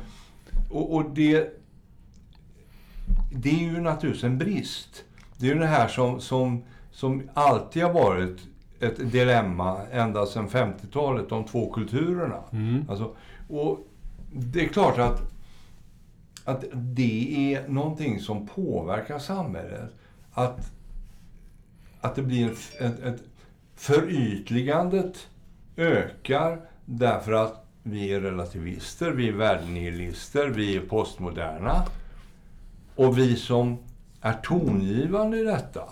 och, 0.70 0.96
och 0.96 1.10
det 1.10 1.62
det 3.32 3.50
är 3.50 3.60
ju 3.60 3.82
naturligtvis 3.82 4.24
en 4.24 4.38
brist. 4.38 5.04
Det 5.38 5.50
är 5.50 5.54
ju 5.54 5.60
det 5.60 5.68
här 5.68 5.88
som, 5.88 6.22
som, 6.22 6.64
som 7.02 7.30
alltid 7.34 7.84
har 7.84 7.94
varit 7.94 8.40
ett 8.80 9.12
dilemma 9.12 9.82
ända 9.92 10.26
sedan 10.26 10.50
50-talet, 10.50 11.30
de 11.30 11.44
två 11.44 11.74
kulturerna. 11.74 12.40
Mm. 12.52 12.86
Alltså, 12.90 13.16
och 13.50 13.88
det 14.34 14.66
är 14.66 14.68
klart 14.68 14.98
att, 14.98 15.22
att 16.46 16.64
det 16.74 17.54
är 17.54 17.68
någonting 17.68 18.20
som 18.20 18.48
påverkar 18.48 19.20
samhället. 19.20 19.92
Att, 20.32 20.72
att 22.02 22.16
det 22.16 22.22
blir 22.22 22.52
ett, 22.80 23.00
ett 23.00 23.24
förytligandet 23.76 25.28
ökar 25.78 26.62
därför 26.86 27.32
att 27.32 27.66
vi 27.84 28.14
är 28.14 28.22
relativister, 28.22 29.12
vi 29.12 29.28
är 29.28 29.34
värdenihilister, 29.34 30.48
vi 30.48 30.76
är 30.76 30.82
postmoderna. 30.82 31.84
Och 32.96 33.18
vi 33.18 33.36
som 33.36 33.78
är 34.22 34.34
tongivande 34.34 35.38
i 35.38 35.44
detta, 35.44 35.84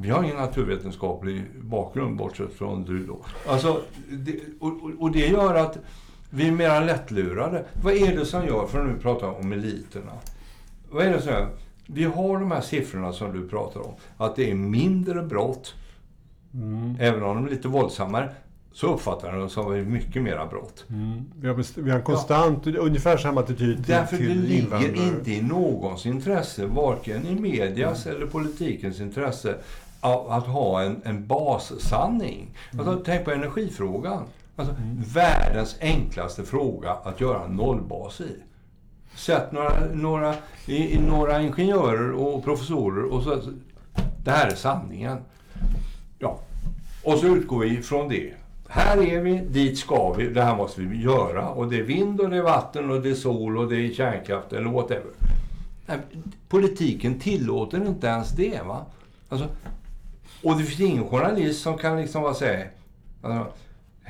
vi 0.00 0.10
har 0.10 0.22
ingen 0.22 0.36
naturvetenskaplig 0.36 1.42
bakgrund 1.60 2.16
bortsett 2.16 2.52
från 2.52 2.84
du 2.84 3.06
då. 3.06 3.18
Alltså, 3.48 3.80
det, 4.10 4.40
och, 4.60 4.72
och 4.98 5.10
det 5.12 5.26
gör 5.26 5.54
att 5.54 5.78
vi 6.30 6.48
är 6.48 6.52
mer 6.52 6.84
lättlurade. 6.84 7.64
Vad 7.82 7.94
är 7.94 8.16
det 8.16 8.26
som 8.26 8.46
gör, 8.46 8.66
för 8.66 8.80
att 8.80 8.86
nu 8.86 8.98
prata 8.98 9.26
om 9.30 9.52
eliterna. 9.52 10.12
Vad 10.90 11.06
är 11.06 11.10
det 11.12 11.20
som 11.22 11.32
gör? 11.32 11.48
Vi 11.86 12.04
har 12.04 12.38
de 12.40 12.50
här 12.50 12.60
siffrorna 12.60 13.12
som 13.12 13.32
du 13.32 13.48
pratar 13.48 13.80
om. 13.80 13.92
Att 14.16 14.36
det 14.36 14.50
är 14.50 14.54
mindre 14.54 15.22
brott, 15.22 15.74
Mm. 16.54 16.96
även 17.00 17.22
om 17.22 17.36
de 17.36 17.46
är 17.46 17.50
lite 17.50 17.68
våldsammare, 17.68 18.30
så 18.72 18.94
uppfattar 18.94 19.32
de 19.32 19.40
det 19.42 19.48
som 19.48 19.92
mycket 19.92 20.22
mera 20.22 20.46
brott. 20.46 20.84
Mm. 20.90 21.20
Vi, 21.40 21.48
har 21.48 21.80
vi 21.82 21.90
har 21.90 21.98
en 21.98 22.04
konstant, 22.04 22.66
ungefär 22.66 23.16
samma 23.16 23.40
attityd 23.40 23.76
till, 23.76 23.94
Därför 23.94 24.16
det 24.16 24.22
till 24.26 24.40
ligger 24.42 24.62
invandrare. 24.62 24.96
inte 25.08 25.30
i 25.32 25.42
någons 25.42 26.06
intresse, 26.06 26.66
varken 26.66 27.26
i 27.26 27.40
medias 27.40 28.06
eller 28.06 28.26
politikens 28.26 29.00
intresse, 29.00 29.54
att 30.00 30.46
ha 30.46 30.82
en, 30.82 31.00
en 31.04 31.26
bassanning. 31.26 32.50
Alltså, 32.78 33.02
tänk 33.04 33.24
på 33.24 33.30
energifrågan. 33.30 34.24
Alltså, 34.56 34.74
Världens 35.14 35.76
enklaste 35.80 36.44
fråga 36.44 36.90
att 36.90 37.20
göra 37.20 37.44
en 37.44 37.56
nollbas 37.56 38.20
i. 38.20 38.36
Sätt 39.14 39.52
några, 39.52 39.86
några, 39.92 40.34
i, 40.66 40.94
i 40.94 40.98
några 40.98 41.42
ingenjörer 41.42 42.12
och 42.12 42.44
professorer 42.44 43.04
och 43.04 43.22
så... 43.22 43.40
Det 44.24 44.30
här 44.30 44.46
är 44.50 44.54
sanningen. 44.54 45.18
Ja. 46.18 46.38
Och 47.04 47.18
så 47.18 47.26
utgår 47.26 47.58
vi 47.58 47.82
från 47.82 48.08
det. 48.08 48.32
Här 48.68 49.02
är 49.02 49.20
vi, 49.20 49.38
dit 49.38 49.78
ska 49.78 50.12
vi, 50.12 50.28
det 50.28 50.42
här 50.42 50.56
måste 50.56 50.80
vi 50.80 51.02
göra. 51.02 51.48
Och 51.48 51.70
det 51.70 51.78
är 51.78 51.82
vind 51.82 52.20
och 52.20 52.30
det 52.30 52.36
är 52.36 52.42
vatten 52.42 52.90
och 52.90 53.02
det 53.02 53.10
är 53.10 53.14
sol 53.14 53.58
och 53.58 53.68
det 53.68 53.76
är 53.76 53.94
kärnkraft 53.94 54.52
eller 54.52 54.70
whatever. 54.70 55.10
Nej, 55.86 55.98
politiken 56.48 57.18
tillåter 57.18 57.86
inte 57.86 58.06
ens 58.06 58.30
det. 58.30 58.60
va? 58.66 58.86
Alltså, 59.28 59.48
och 60.42 60.58
det 60.58 60.64
finns 60.64 60.80
ingen 60.90 61.08
journalist 61.08 61.62
som 61.62 61.78
kan 61.78 62.00
liksom 62.00 62.22
bara 62.22 62.34
säga 62.34 62.66
alltså, 63.22 63.52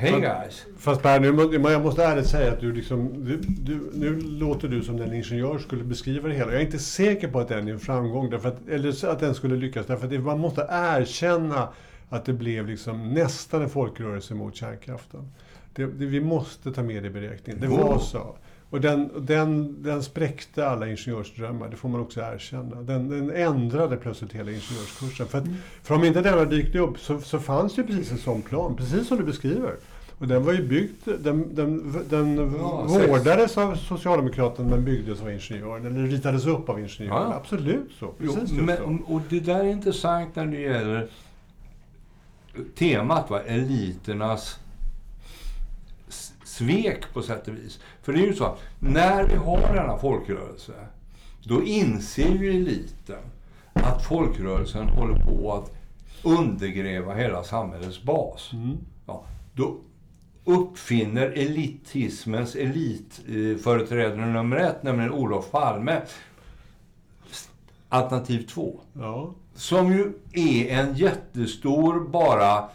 Hej 0.00 0.12
Men- 0.12 0.20
guys! 0.20 0.66
Fast 0.78 1.02
Per, 1.02 1.20
nu, 1.20 1.70
jag 1.70 1.82
måste 1.82 2.04
ärligt 2.04 2.26
säga 2.26 2.52
att 2.52 2.60
du 2.60 2.72
liksom, 2.72 3.24
du, 3.24 3.36
du, 3.36 3.90
nu 3.94 4.20
låter 4.20 4.68
du 4.68 4.82
som 4.82 4.96
den 4.96 5.12
ingenjör 5.14 5.58
skulle 5.58 5.84
beskriva 5.84 6.28
det 6.28 6.34
hela. 6.34 6.52
Jag 6.52 6.60
är 6.60 6.64
inte 6.64 6.78
säker 6.78 7.28
på 7.28 7.40
att 7.40 7.48
den 7.48 7.68
är 7.68 7.72
en 7.72 7.80
framgång, 7.80 8.30
därför 8.30 8.48
att, 8.48 8.68
eller 8.68 9.08
att 9.08 9.20
den 9.20 9.34
skulle 9.34 9.56
lyckas. 9.56 9.86
Därför 9.86 10.04
att 10.04 10.10
det, 10.10 10.18
man 10.18 10.38
måste 10.38 10.66
erkänna 10.70 11.68
att 12.08 12.24
det 12.24 12.32
blev 12.32 12.66
liksom 12.66 13.14
nästan 13.14 13.62
en 13.62 13.68
folkrörelse 13.68 14.34
mot 14.34 14.56
kärnkraften. 14.56 15.32
Det, 15.74 15.86
det, 15.86 16.06
vi 16.06 16.20
måste 16.20 16.72
ta 16.72 16.82
med 16.82 17.02
det 17.02 17.06
i 17.06 17.10
beräkningen. 17.10 17.60
Det 17.60 17.68
var 17.68 17.98
så. 17.98 18.36
Och 18.70 18.80
den, 18.80 19.11
den, 19.26 19.83
den 19.83 20.02
spräckte 20.02 20.68
alla 20.68 20.87
ingenjörsdrömmar, 20.88 21.68
det 21.68 21.76
får 21.76 21.88
man 21.88 22.00
också 22.00 22.20
erkänna. 22.20 22.83
Den, 22.83 23.09
den 23.09 23.30
ändrade 23.30 23.96
plötsligt 23.96 24.33
hela 24.33 24.50
ingenjörskursen. 24.50 25.26
För, 25.26 25.38
att, 25.38 25.44
för 25.83 25.94
om 25.94 26.04
inte 26.04 26.20
den 26.20 26.38
hade 26.38 26.56
dykt 26.56 26.74
upp 26.74 26.98
så, 26.98 27.20
så 27.20 27.38
fanns 27.38 27.74
det 27.74 27.83
ju 27.83 27.87
precis 27.88 28.12
en 28.12 28.18
sån 28.18 28.42
plan, 28.42 28.76
precis 28.76 29.09
som 29.09 29.16
du 29.18 29.24
beskriver. 29.24 29.76
Och 30.18 30.28
den 30.28 30.44
var 30.44 30.52
ju 30.52 30.68
byggd, 30.68 31.09
den, 31.18 31.54
den, 31.54 31.92
den 32.09 32.54
Ja, 32.59 32.87
sex- 32.88 33.09
vårdades 33.11 33.59
av 33.59 33.74
Socialdemokraterna 33.74 34.68
men 34.68 34.85
byggdes 34.85 35.22
av 35.22 35.33
ingenjören, 35.33 35.87
eller 35.87 36.06
ritades 36.06 36.46
upp 36.46 36.68
av 36.68 36.78
ingenjören. 36.80 37.22
Ja. 37.30 37.35
Absolut 37.35 37.90
så. 37.98 38.14
Jo, 38.18 38.33
Precis 38.35 38.48
så. 38.48 38.62
men, 38.64 39.02
och 39.06 39.20
det 39.28 39.40
där 39.40 39.61
är 39.61 39.68
intressant 39.68 40.37
när 40.37 40.46
det 40.46 40.61
gäller 40.61 41.09
temat, 42.78 43.30
va? 43.30 43.40
eliternas 43.40 44.59
svek 46.61 47.12
på 47.12 47.23
sätt 47.23 47.49
och 47.49 47.55
vis. 47.55 47.81
För 48.03 48.12
det 48.12 48.23
är 48.23 48.27
ju 48.27 48.35
så 48.35 48.44
att 48.44 48.61
när 48.79 49.25
vi 49.25 49.35
har 49.35 49.75
denna 49.75 49.99
folkrörelse, 49.99 50.73
då 51.44 51.64
inser 51.64 52.29
ju 52.29 52.51
eliten 52.51 53.23
att 53.73 54.05
folkrörelsen 54.05 54.88
håller 54.88 55.25
på 55.25 55.53
att 55.53 55.77
undergräva 56.23 57.14
hela 57.14 57.44
samhällets 57.44 58.03
bas. 58.03 58.51
Mm. 58.53 58.77
Ja, 59.07 59.25
då 59.55 59.77
uppfinner 60.44 61.27
elitismens 61.27 62.57
elitföreträdare 62.57 64.27
nummer 64.27 64.57
ett, 64.57 64.83
nämligen 64.83 65.12
Olof 65.12 65.51
Palme, 65.51 66.03
alternativ 67.88 68.46
två. 68.46 68.81
Ja. 68.92 69.35
Som 69.55 69.92
ju 69.92 70.12
är 70.33 70.79
en 70.81 70.94
jättestor 70.94 72.09
bara... 72.09 72.68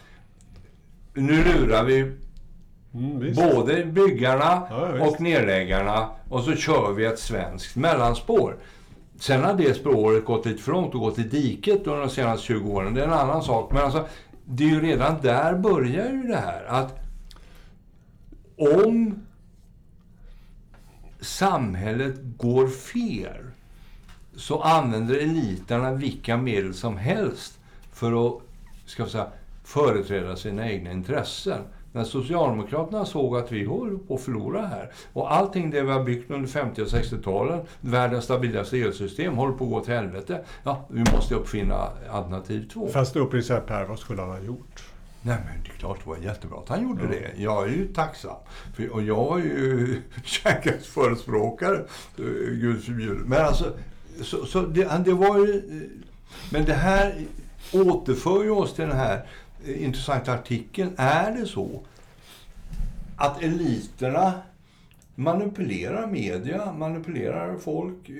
Nu 1.14 1.44
lurar 1.44 1.84
vi 1.84 2.12
Mm, 2.96 3.34
både 3.34 3.84
byggarna 3.84 4.62
Ja, 4.70 5.06
och 5.06 5.20
nedläggarna 5.20 6.08
och 6.28 6.42
så 6.42 6.54
kör 6.54 6.92
vi 6.92 7.04
ett 7.04 7.18
svenskt 7.18 7.76
mellanspår. 7.76 8.56
Sen 9.20 9.44
har 9.44 9.54
det 9.54 9.74
spåret 9.74 10.24
gått 10.24 10.46
lite 10.46 10.62
för 10.62 10.72
långt 10.72 10.94
och 10.94 11.00
gått 11.00 11.18
i 11.18 11.22
diket 11.22 11.86
under 11.86 12.00
de 12.00 12.10
senaste 12.10 12.46
20 12.46 12.72
åren. 12.72 12.94
Det 12.94 13.00
är 13.00 13.06
en 13.06 13.12
annan 13.12 13.42
sak. 13.42 13.72
Men 13.72 13.82
alltså, 13.82 14.06
det 14.44 14.64
är 14.64 14.68
ju 14.68 14.80
redan 14.80 15.20
där 15.22 15.54
börjar 15.58 16.10
ju 16.10 16.22
det 16.22 16.36
här 16.36 16.64
att 16.64 16.98
om 18.56 19.26
samhället 21.20 22.14
går 22.36 22.68
fel 22.68 23.44
så 24.36 24.60
använder 24.62 25.14
eliterna 25.14 25.92
vilka 25.92 26.36
medel 26.36 26.74
som 26.74 26.96
helst 26.96 27.58
för 27.92 28.26
att 28.26 28.42
ska 28.86 29.04
vi 29.04 29.10
säga, 29.10 29.26
företräda 29.64 30.36
sina 30.36 30.70
egna 30.70 30.90
intressen. 30.90 31.62
När 31.96 32.04
Socialdemokraterna 32.04 33.04
såg 33.04 33.36
att 33.36 33.52
vi 33.52 33.64
håller 33.64 33.98
på 33.98 34.14
att 34.14 34.20
förlora 34.20 34.66
här 34.66 34.90
och 35.12 35.34
allting 35.34 35.70
det 35.70 35.82
vi 35.82 35.90
har 35.92 36.04
byggt 36.04 36.30
under 36.30 36.48
50 36.48 36.82
och 36.82 36.86
60-talen, 36.88 37.60
världens 37.80 38.24
stabilaste 38.24 38.78
elsystem, 38.80 39.36
håller 39.36 39.52
på 39.52 39.64
att 39.64 39.70
gå 39.70 39.80
till 39.80 39.94
helvete. 39.94 40.40
Ja, 40.62 40.86
vi 40.88 41.04
måste 41.12 41.34
uppfinna 41.34 41.88
alternativ 42.10 42.68
två. 42.72 42.88
Fast 42.88 43.16
uppriktigt 43.16 43.48
sagt 43.48 43.66
Per, 43.66 43.84
vad 43.84 43.98
skulle 43.98 44.20
han 44.22 44.30
ha 44.30 44.40
gjort? 44.40 44.84
Nej 45.22 45.36
men 45.46 45.62
det 45.62 45.68
är 45.68 45.78
klart 45.78 45.98
det 46.04 46.10
var 46.10 46.16
jättebra 46.16 46.58
att 46.58 46.68
han 46.68 46.82
gjorde 46.82 47.06
det. 47.06 47.30
Jag 47.42 47.64
är 47.64 47.68
ju 47.68 47.86
tacksam. 47.92 48.36
För, 48.76 48.92
och 48.92 49.02
jag 49.02 49.24
var 49.24 49.38
ju 49.38 50.02
kärnkraftsförespråkare, 50.24 51.76
eh, 52.18 52.24
gud 52.52 52.84
förbjude. 52.84 53.20
Men 53.26 53.44
alltså, 53.46 53.72
så, 54.22 54.46
så 54.46 54.60
det, 54.62 55.02
det 55.04 55.12
var 55.12 55.38
ju... 55.38 55.56
eh, 55.56 56.02
Men 56.50 56.64
det 56.64 56.74
här 56.74 57.14
återför 57.72 58.44
ju 58.44 58.50
oss 58.50 58.74
till 58.74 58.84
den 58.88 58.96
här 58.96 59.26
Eh, 59.66 59.84
intressanta 59.84 60.32
artikeln. 60.32 60.90
Är 60.96 61.32
det 61.32 61.46
så 61.46 61.80
att 63.16 63.42
eliterna 63.42 64.32
manipulerar 65.14 66.06
media, 66.06 66.72
manipulerar 66.72 67.56
folk, 67.56 68.08
eh, 68.08 68.14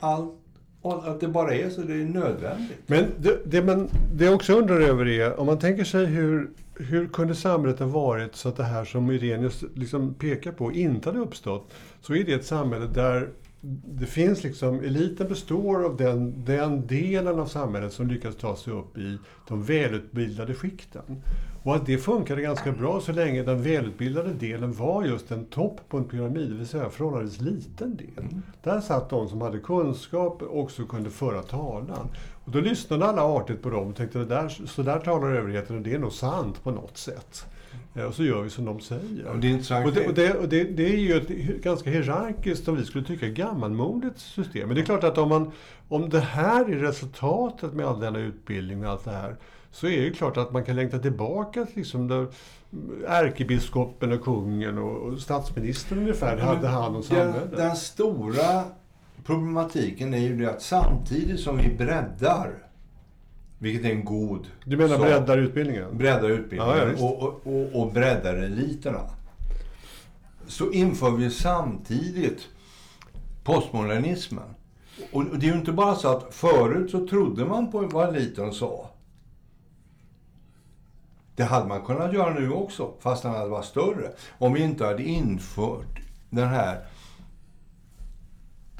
allt, 0.00 0.34
och 0.82 1.08
att 1.08 1.20
det 1.20 1.28
bara 1.28 1.54
är 1.54 1.70
så, 1.70 1.80
det 1.80 1.94
är 1.94 2.04
nödvändigt? 2.04 2.78
Men 2.86 3.04
det, 3.18 3.40
det, 3.46 3.62
men 3.62 3.88
det 4.14 4.24
jag 4.24 4.34
också 4.34 4.52
undrar 4.52 4.80
över 4.80 5.08
är, 5.08 5.40
om 5.40 5.46
man 5.46 5.58
tänker 5.58 5.84
sig 5.84 6.06
hur, 6.06 6.50
hur 6.74 7.08
kunde 7.08 7.34
samhället 7.34 7.78
ha 7.78 7.86
varit 7.86 8.36
så 8.36 8.48
att 8.48 8.56
det 8.56 8.64
här 8.64 8.84
som 8.84 9.10
Irenius 9.10 9.64
liksom 9.74 10.14
pekar 10.14 10.52
på 10.52 10.72
inte 10.72 11.08
hade 11.08 11.20
uppstått? 11.20 11.72
Så 12.00 12.14
är 12.14 12.24
det 12.24 12.32
ett 12.32 12.46
samhälle 12.46 12.86
där 12.86 13.28
det 13.60 14.06
finns 14.06 14.44
liksom, 14.44 14.80
eliten 14.80 15.28
består 15.28 15.84
av 15.84 15.96
den, 15.96 16.44
den 16.44 16.86
delen 16.86 17.38
av 17.38 17.46
samhället 17.46 17.92
som 17.92 18.06
lyckas 18.06 18.36
ta 18.36 18.56
sig 18.56 18.72
upp 18.72 18.98
i 18.98 19.18
de 19.48 19.62
välutbildade 19.62 20.54
skikten. 20.54 21.22
Och 21.62 21.76
att 21.76 21.86
det 21.86 21.98
funkade 21.98 22.42
ganska 22.42 22.72
bra 22.72 23.00
så 23.00 23.12
länge 23.12 23.42
den 23.42 23.62
välutbildade 23.62 24.32
delen 24.32 24.72
var 24.72 25.04
just 25.04 25.30
en 25.30 25.44
topp 25.44 25.80
på 25.88 25.96
en 25.96 26.04
pyramid, 26.04 26.50
det 26.50 26.54
vill 26.54 26.66
säga 26.66 26.90
förhållandevis 26.90 27.40
liten 27.40 27.96
del. 27.96 28.28
Där 28.62 28.80
satt 28.80 29.10
de 29.10 29.28
som 29.28 29.40
hade 29.40 29.58
kunskap 29.58 30.42
och 30.42 30.60
också 30.60 30.84
kunde 30.84 31.10
föra 31.10 31.42
talan. 31.42 32.08
Och 32.44 32.52
då 32.52 32.60
lyssnade 32.60 33.06
alla 33.06 33.22
artigt 33.22 33.62
på 33.62 33.70
dem 33.70 33.88
och 33.88 33.96
tänkte, 33.96 34.18
där, 34.18 34.48
så 34.48 34.82
där 34.82 34.98
talar 34.98 35.30
överheten 35.30 35.76
och 35.76 35.82
det 35.82 35.94
är 35.94 35.98
nog 35.98 36.12
sant 36.12 36.62
på 36.64 36.70
något 36.70 36.98
sätt. 36.98 37.46
Eh, 37.98 38.04
Och 38.04 38.14
så 38.14 38.24
gör 38.24 38.42
vi 38.42 38.50
som 38.50 38.64
de 38.64 38.80
säger. 38.80 39.26
Och 39.26 39.38
det 39.38 39.46
är 39.46 39.50
intressant. 39.50 39.86
Och 39.86 39.92
det, 39.92 40.06
och 40.06 40.14
det, 40.14 40.34
och 40.34 40.48
det, 40.48 40.64
det 40.64 40.92
är 40.94 40.96
ju 40.98 41.16
ett 41.16 41.28
ganska 41.62 41.90
hierarkiskt, 41.90 42.64
som 42.64 42.76
vi 42.76 42.84
skulle 42.84 43.04
tycka, 43.04 43.28
gammalmodigt 43.28 44.18
system. 44.18 44.68
Men 44.68 44.74
det 44.74 44.80
är 44.80 44.84
klart 44.84 45.04
att 45.04 45.18
om, 45.18 45.28
man, 45.28 45.52
om 45.88 46.08
det 46.08 46.20
här 46.20 46.70
är 46.70 46.76
resultatet 46.76 47.72
med 47.72 47.86
all 47.86 48.00
denna 48.00 48.18
utbildning 48.18 48.84
och 48.84 48.90
allt 48.90 49.04
det 49.04 49.10
här, 49.10 49.36
så 49.70 49.86
är 49.86 50.02
det 50.02 50.10
klart 50.10 50.36
att 50.36 50.52
man 50.52 50.64
kan 50.64 50.76
längta 50.76 50.98
tillbaka 50.98 51.64
till 51.64 51.76
liksom 51.76 52.08
där 52.08 52.26
ärkebiskopen 53.06 54.12
och 54.12 54.24
kungen 54.24 54.78
och, 54.78 54.96
och 54.96 55.18
statsministern 55.18 55.98
ungefär 55.98 56.36
hade 56.36 56.68
hand 56.68 56.96
om 56.96 57.02
den, 57.02 57.02
samhället. 57.02 57.56
den 57.56 57.76
stora 57.76 58.64
problematiken 59.24 60.14
är 60.14 60.18
ju 60.18 60.36
det 60.36 60.50
att 60.50 60.62
samtidigt 60.62 61.40
som 61.40 61.56
vi 61.56 61.68
breddar, 61.68 62.50
vilket 63.58 63.84
är 63.84 63.90
en 63.90 64.04
god 64.04 64.46
Du 64.64 64.76
menar 64.76 64.98
breddar 64.98 65.38
utbildningen? 65.38 65.98
breddar 65.98 66.28
utbildningen 66.28 66.78
Ja, 66.78 66.92
ja, 66.98 67.04
och, 67.04 67.22
och, 67.22 67.46
och, 67.46 67.82
och 67.82 67.92
breddar 67.92 68.34
eliterna. 68.34 69.10
Så 70.46 70.72
inför 70.72 71.10
vi 71.10 71.30
samtidigt 71.30 72.48
postmodernismen. 73.44 74.54
Och 75.12 75.20
och 75.20 75.38
det 75.38 75.46
är 75.46 75.50
ju 75.50 75.58
inte 75.58 75.72
bara 75.72 75.94
så 75.94 76.08
att 76.08 76.34
förut 76.34 76.90
så 76.90 77.06
trodde 77.06 77.44
man 77.44 77.70
på 77.70 77.80
vad 77.80 78.16
eliten 78.16 78.52
sa. 78.52 78.90
Det 81.36 81.44
hade 81.44 81.68
man 81.68 81.82
kunnat 81.82 82.14
göra 82.14 82.34
nu 82.34 82.50
också, 82.50 82.92
fast 83.00 83.22
den 83.22 83.32
hade 83.32 83.50
varit 83.50 83.64
större. 83.64 84.12
Om 84.38 84.52
vi 84.52 84.62
inte 84.62 84.84
hade 84.84 85.02
infört 85.02 86.00
den 86.30 86.48
här 86.48 86.86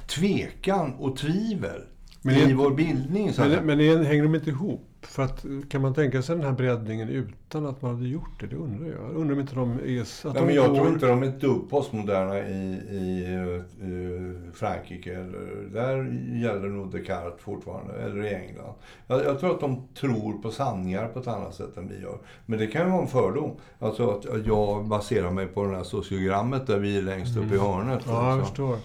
tvekan 0.07 0.95
och 0.95 1.17
tvivel 1.17 1.83
Men 2.23 2.35
i 2.35 2.47
det- 2.47 2.55
vår 2.55 2.71
bildning. 2.71 3.33
Så. 3.33 3.41
Men, 3.43 3.67
men 3.67 3.79
det- 3.79 4.05
hänger 4.05 4.23
de 4.23 4.35
inte 4.35 4.51
ihop? 4.51 4.85
För 5.03 5.23
att, 5.23 5.45
kan 5.71 5.81
man 5.83 5.95
tänka 5.95 6.23
sig 6.23 6.37
den 6.37 6.45
här 6.45 6.53
breddningen 6.53 7.09
utan 7.09 7.67
att 7.67 7.83
man 7.83 7.95
hade 7.95 8.09
gjort 8.09 8.41
det? 8.41 8.47
Det 8.47 8.57
undrar 8.57 8.87
jag. 8.89 9.17
Undrar 9.17 9.35
om 9.35 9.41
inte 9.41 9.55
de 9.55 9.71
är... 9.71 10.01
Att 10.29 10.35
Nej, 10.35 10.45
men 10.47 10.55
jag 10.55 10.69
går- 10.71 10.77
tror 10.77 10.89
inte 10.89 11.07
de 11.07 11.23
är 11.23 11.27
ett 11.27 11.41
dugg 11.41 11.71
postmoderna 11.71 12.39
i, 12.39 12.73
i 12.91 13.25
eh, 13.35 14.53
Frankrike. 14.55 15.15
Eller, 15.15 15.69
där 15.73 15.97
gäller 16.43 16.69
nog 16.69 16.93
Descartes 16.93 17.41
fortfarande, 17.41 17.93
eller 17.95 18.25
i 18.25 18.35
England. 18.35 18.75
Jag, 19.07 19.25
jag 19.25 19.41
tror 19.41 19.51
att 19.55 19.61
de 19.61 19.89
tror 20.01 20.43
på 20.43 20.51
sanningar 20.51 21.07
på 21.09 21.19
ett 21.19 21.27
annat 21.29 21.55
sätt 21.55 21.77
än 21.77 21.89
vi 21.89 22.01
gör. 22.03 22.19
Men 22.47 22.59
det 22.59 22.67
kan 22.67 22.85
ju 22.85 22.91
vara 22.93 23.03
en 23.03 23.09
fördom. 23.09 23.51
Alltså 23.79 24.11
att 24.11 24.47
jag 24.47 24.87
baserar 24.89 25.31
mig 25.31 25.47
på 25.47 25.65
det 25.65 25.77
här 25.77 25.85
sociogrammet 25.85 26.67
där 26.67 26.79
vi 26.79 26.99
är 26.99 27.03
längst 27.03 27.37
upp 27.37 27.53
i 27.53 27.59
hörnet. 27.59 28.07
Mm. 28.07 28.17
Ja, 28.17 28.29
jag 28.31 28.37
liksom. 28.39 28.47
förstår. 28.49 28.77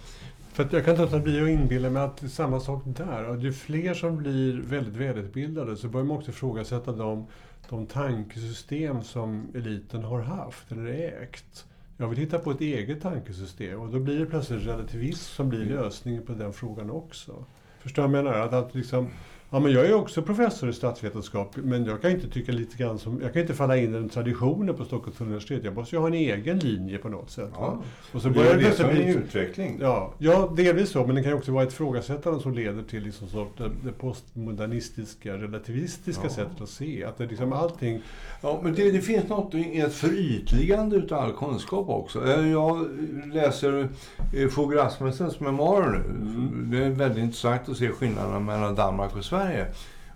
För 0.54 0.70
jag 0.72 0.86
kan 0.86 0.92
inte 0.94 1.04
låta 1.04 1.20
bli 1.20 1.42
att 1.42 1.50
inbilla 1.50 1.89
mig 1.89 2.04
att 2.04 2.18
det 2.18 2.26
är 2.26 2.30
samma 2.30 2.60
sak 2.60 2.84
där. 2.86 3.24
Att 3.24 3.44
ju 3.44 3.54
fler 3.54 3.94
som 3.94 4.18
blir 4.18 4.62
väldigt 4.62 4.94
välutbildade 4.94 5.78
så 5.78 5.88
börjar 5.88 6.06
man 6.06 6.18
också 6.18 6.32
ifrågasätta 6.32 6.92
de, 6.92 7.28
de 7.70 7.86
tankesystem 7.86 9.04
som 9.04 9.52
eliten 9.56 10.04
har 10.04 10.22
haft 10.22 10.72
eller 10.72 10.86
ägt. 10.86 11.66
Jag 11.98 12.08
vill 12.08 12.18
hitta 12.20 12.39
på 12.39 12.52
ett 12.52 12.62
eget 12.62 13.02
tankesystem 13.02 13.80
och 13.80 13.89
då 13.89 14.00
blir 14.00 14.20
det 14.20 14.26
plötsligt 14.26 14.68
relativism 14.68 15.36
som 15.36 15.50
blir 15.50 15.66
lösningen 15.66 16.26
på 16.26 16.34
den 16.34 16.54
frågan 16.54 16.92
också. 16.92 17.46
Förstår 17.80 18.04
du 18.04 18.10
vad 18.10 18.18
jag 18.18 18.24
menar? 18.24 18.39
Att, 18.39 18.54
att 18.54 18.76
liksom, 18.76 19.10
ja, 19.54 19.60
men 19.60 19.72
jag 19.72 19.86
är 19.86 19.94
också 19.94 20.22
professor 20.22 20.70
i 20.70 20.74
statsvetenskap 20.74 21.56
men 21.56 21.86
jag 21.86 22.02
kan 22.02 22.12
inte 22.12 22.30
tycka 22.30 22.52
lite 22.52 22.78
grann 22.78 23.00
som... 23.00 23.22
Jag 23.22 23.34
kan 23.34 23.42
inte 23.42 23.54
falla 23.54 23.78
in 23.78 23.89
i 23.89 23.94
den 23.94 24.10
traditionen 24.10 24.76
på 24.76 24.86
Stockholms 24.86 25.22
universitet. 25.22 25.62
Jag 25.63 25.76
måste 25.76 25.96
ju 25.96 26.00
ha 26.00 26.08
en 26.08 26.13
egen 26.13 26.60
linje 26.60 26.98
på 26.98 27.10
något 27.10 27.30
sätt. 27.30 27.50
Ja. 27.54 27.82
Och 28.12 28.22
så 28.22 28.30
börjar 28.30 28.56
det 28.58 28.72
som 28.72 28.89
en 28.89 28.98
utveckling. 28.98 29.78
Ja, 29.82 30.13
ja, 30.18 30.54
delvis 30.58 30.89
så, 30.89 31.06
men 31.06 31.16
det 31.16 31.22
kan 31.22 31.32
ju 31.32 31.38
också 31.38 31.52
vara 31.52 31.63
ett 31.63 31.72
ifrågasättande 31.74 32.39
som 32.39 32.54
leder 32.54 32.84
till 32.84 33.04
liksom 33.04 33.28
sort, 33.28 33.58
det, 33.58 33.72
det 33.84 33.92
postmodernistiska, 33.92 35.34
relativistiska 35.34 36.24
Ja. 36.24 36.30
sättet 36.30 36.62
att 36.62 36.70
se. 36.70 37.04
Att 37.04 37.18
det 37.18 37.26
liksom 37.26 37.54
allting... 37.54 38.02
Ja, 38.42 38.60
men 38.63 38.74
det, 38.76 38.92
det 38.92 39.02
finns 39.02 39.30
något 39.30 39.54
i 39.56 39.80
ett 39.80 39.94
förytligande 39.94 40.96
utav 40.96 41.20
all 41.20 41.34
kunskap 41.34 41.89
också. 41.89 42.28
Eh, 42.28 42.52
Jag 42.52 42.88
läser 43.34 43.89
eh, 44.34 44.48
Fogh 44.50 44.76
Rasmussens 44.76 45.39
memoarer 45.39 45.92
nu. 45.92 45.96
Mm. 46.06 46.68
Det 46.72 46.78
är 46.86 46.89
väldigt 46.89 47.24
intressant 47.24 47.70
att 47.70 47.78
se 47.78 47.89
skillnaderna 47.89 48.39
mellan 48.39 48.76
Danmark 48.76 49.16
och 49.16 49.26
Sverige. 49.26 49.43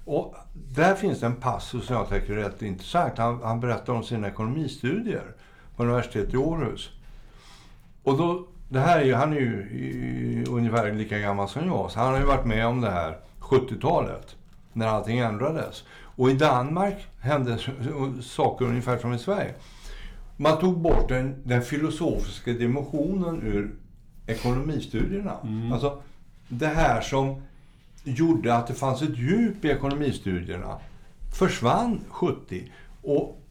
Och 0.05 0.35
där 0.53 0.95
finns 0.95 1.19
det 1.19 1.25
en 1.25 1.35
passus 1.35 1.85
som 1.85 1.95
jag 1.95 2.09
tycker 2.09 2.33
är 2.33 2.43
rätt 2.43 2.61
intressant. 2.61 3.17
Han, 3.17 3.43
han 3.43 3.59
berättar 3.59 3.93
om 3.93 4.03
sina 4.03 4.27
ekonomistudier 4.27 5.23
på 5.75 5.83
universitetet 5.83 6.33
i 6.33 6.37
Århus. 6.37 6.89
Och 8.03 8.17
då, 8.17 8.47
det 8.69 8.79
här 8.79 8.99
är 8.99 9.05
ju, 9.05 9.13
han 9.13 9.33
är 9.33 9.39
ju 9.39 9.61
i, 9.71 10.45
ungefär 10.49 10.91
lika 10.91 11.19
gammal 11.19 11.49
som 11.49 11.67
jag, 11.67 11.91
så 11.91 11.99
han 11.99 12.13
har 12.13 12.19
ju 12.19 12.25
varit 12.25 12.45
med 12.45 12.67
om 12.67 12.81
det 12.81 12.91
här 12.91 13.17
70-talet, 13.39 14.35
när 14.73 14.87
allting 14.87 15.19
ändrades. 15.19 15.83
Och 16.03 16.29
i 16.29 16.33
Danmark 16.33 17.07
hände 17.19 17.57
saker 18.21 18.65
ungefär 18.65 18.97
som 18.97 19.13
i 19.13 19.19
Sverige. 19.19 19.53
Man 20.37 20.59
tog 20.59 20.77
bort 20.77 21.09
den, 21.09 21.35
den 21.43 21.61
filosofiska 21.61 22.51
dimensionen 22.51 23.41
ur 23.41 23.75
ekonomistudierna. 24.27 25.37
Alltså, 25.73 26.01
det 26.47 26.67
här 26.67 27.01
som 27.01 27.41
gjorde 28.07 28.55
att 28.55 28.67
det 28.67 28.73
fanns 28.73 29.01
ett 29.01 29.17
djup 29.17 29.65
i 29.65 29.69
ekonomistudierna 29.69 30.79
försvann 31.37 32.01
70 32.09 32.71
och 33.01 33.41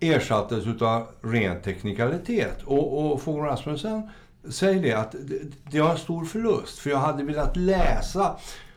ersattes 0.00 0.66
utav 0.66 1.06
ren 1.22 1.62
teknikalitet. 1.62 2.62
Och, 2.62 3.12
och 3.12 3.22
Fogh 3.22 3.44
Rasmussen 3.44 4.10
säger 4.50 4.82
det 4.82 4.92
att 4.92 5.12
det, 5.12 5.38
det 5.70 5.80
var 5.80 5.90
en 5.90 5.98
stor 5.98 6.24
förlust 6.24 6.78
för 6.78 6.90
jag 6.90 6.98
hade 6.98 7.24
velat 7.24 7.56
läsa 7.56 8.36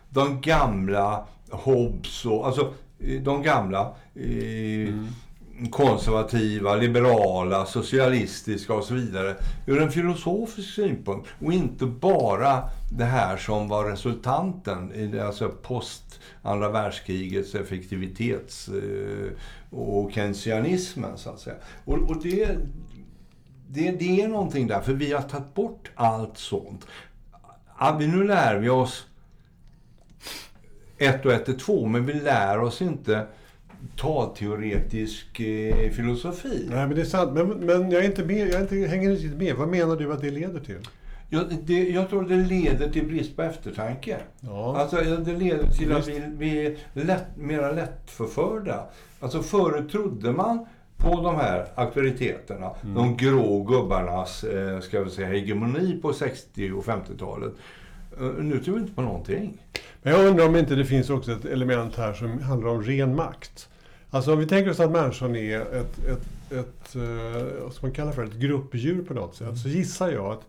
de 0.09 0.41
gamla 0.41 1.27
Hobbes 1.51 2.25
och 2.25 2.47
alltså 2.47 2.73
eh, 2.99 3.21
de 3.21 3.43
gamla 3.43 3.93
eh, 4.15 4.87
mm 4.87 5.07
konservativa, 5.71 6.75
liberala, 6.75 7.65
socialistiska 7.65 8.73
och 8.73 8.83
så 8.83 8.93
vidare 8.93 9.35
ur 9.67 9.81
en 9.81 9.91
filosofisk 9.91 10.69
synpunkt 10.73 11.27
och 11.45 11.53
inte 11.53 11.85
bara 11.85 12.69
det 12.91 13.03
här 13.05 13.37
som 13.37 13.67
var 13.67 13.85
resultanten 13.85 14.93
i 14.95 15.19
alltså 15.19 15.49
post 15.49 16.19
andra 16.41 16.69
världskrigets 16.69 17.55
effektivitets 17.55 18.67
eh, 18.69 19.31
och 19.79 20.11
keynesianismen 20.11 21.17
så 21.17 21.29
att 21.29 21.39
säga. 21.39 21.55
Och, 21.85 21.97
och 21.97 22.23
det, 22.23 22.57
det, 23.69 23.91
det 23.91 24.21
är 24.21 24.27
någonting 24.27 24.67
där, 24.67 24.81
för 24.81 24.93
vi 24.93 25.13
har 25.13 25.21
tagit 25.21 25.53
bort 25.53 25.91
allt 25.95 26.37
sånt. 26.37 26.87
Vi- 27.99 28.07
Nu 28.07 28.23
lär 28.23 28.59
vi 28.59 28.69
oss 28.69 29.05
ett 30.97 31.25
och 31.25 31.31
ett 31.33 31.49
är 31.49 31.53
två, 31.53 31.85
men 31.85 32.05
vi 32.05 32.13
lär 32.13 32.59
oss 32.59 32.81
inte 32.81 33.27
talteoretisk 33.95 35.39
eh, 35.39 35.91
filosofi. 35.91 36.67
Nej, 36.69 36.87
men 36.87 36.95
det 36.95 37.01
är 37.01 37.05
sant. 37.05 37.33
Men, 37.33 37.47
men 37.49 37.91
jag, 37.91 38.03
är 38.03 38.07
inte 38.07 38.25
med, 38.25 38.47
jag 38.47 38.55
är 38.55 38.61
inte, 38.61 38.75
hänger 38.75 39.11
inte 39.25 39.37
med. 39.37 39.55
Vad 39.55 39.67
menar 39.69 39.95
du 39.95 40.13
att 40.13 40.21
det 40.21 40.31
leder 40.31 40.59
till? 40.59 40.79
Jag, 41.29 41.43
det, 41.65 41.89
jag 41.89 42.09
tror 42.09 42.23
det 42.23 42.35
leder 42.35 42.89
till 42.89 43.05
brist 43.07 43.35
på 43.35 43.41
eftertanke. 43.41 44.17
Ja. 44.39 44.77
Alltså, 44.77 44.95
det 45.25 45.33
leder 45.33 45.67
till 45.71 45.91
att 45.91 46.07
Visst. 46.07 46.21
vi, 46.37 46.65
är 46.65 46.75
lätt, 47.05 47.25
mera 47.37 47.71
lättförförda. 47.71 48.85
Alltså 49.19 49.41
förut 49.41 49.91
trodde 49.91 50.31
man 50.31 50.65
på 50.97 51.21
de 51.21 51.35
här 51.35 51.65
auktoriteterna, 51.75 52.71
Mm. 52.83 52.95
de 52.95 53.17
grå 53.17 53.63
gubbarnas 53.63 54.43
eh, 54.43 54.79
ska 54.79 55.03
vi 55.03 55.09
säga, 55.09 55.27
hegemoni 55.27 55.99
på 56.01 56.13
60 56.13 56.71
och 56.71 56.85
50-talet. 56.85 57.53
Eh, 58.19 58.25
nu 58.43 58.59
tror 58.59 58.75
vi 58.75 58.81
inte 58.81 58.93
på 58.93 59.01
någonting. 59.01 59.57
Men 60.01 60.13
jag 60.13 60.25
undrar 60.27 60.45
om 60.47 60.55
inte 60.55 60.75
det 60.75 60.85
finns 60.85 61.09
också 61.09 61.31
ett 61.31 61.45
element 61.45 61.95
här 61.95 62.13
som 62.13 62.39
handlar 62.41 62.69
om 62.69 62.83
ren 62.83 63.15
makt. 63.15 63.68
Alltså 64.11 64.33
om 64.33 64.39
vi 64.39 64.45
tänker 64.45 64.71
oss 64.71 64.79
att 64.79 64.91
människan 64.91 65.35
är 65.35 65.61
ett, 65.61 66.05
ett, 66.05 66.51
ett 66.51 66.95
eh, 66.95 67.63
vad 67.63 67.73
ska 67.73 67.85
man 67.85 67.95
kalla 67.95 68.11
för, 68.11 68.23
ett 68.23 68.33
gruppdjur 68.33 69.03
på 69.03 69.13
något 69.13 69.35
sätt. 69.35 69.57
Så 69.57 69.69
gissar 69.69 70.11
jag 70.11 70.25
att 70.31 70.45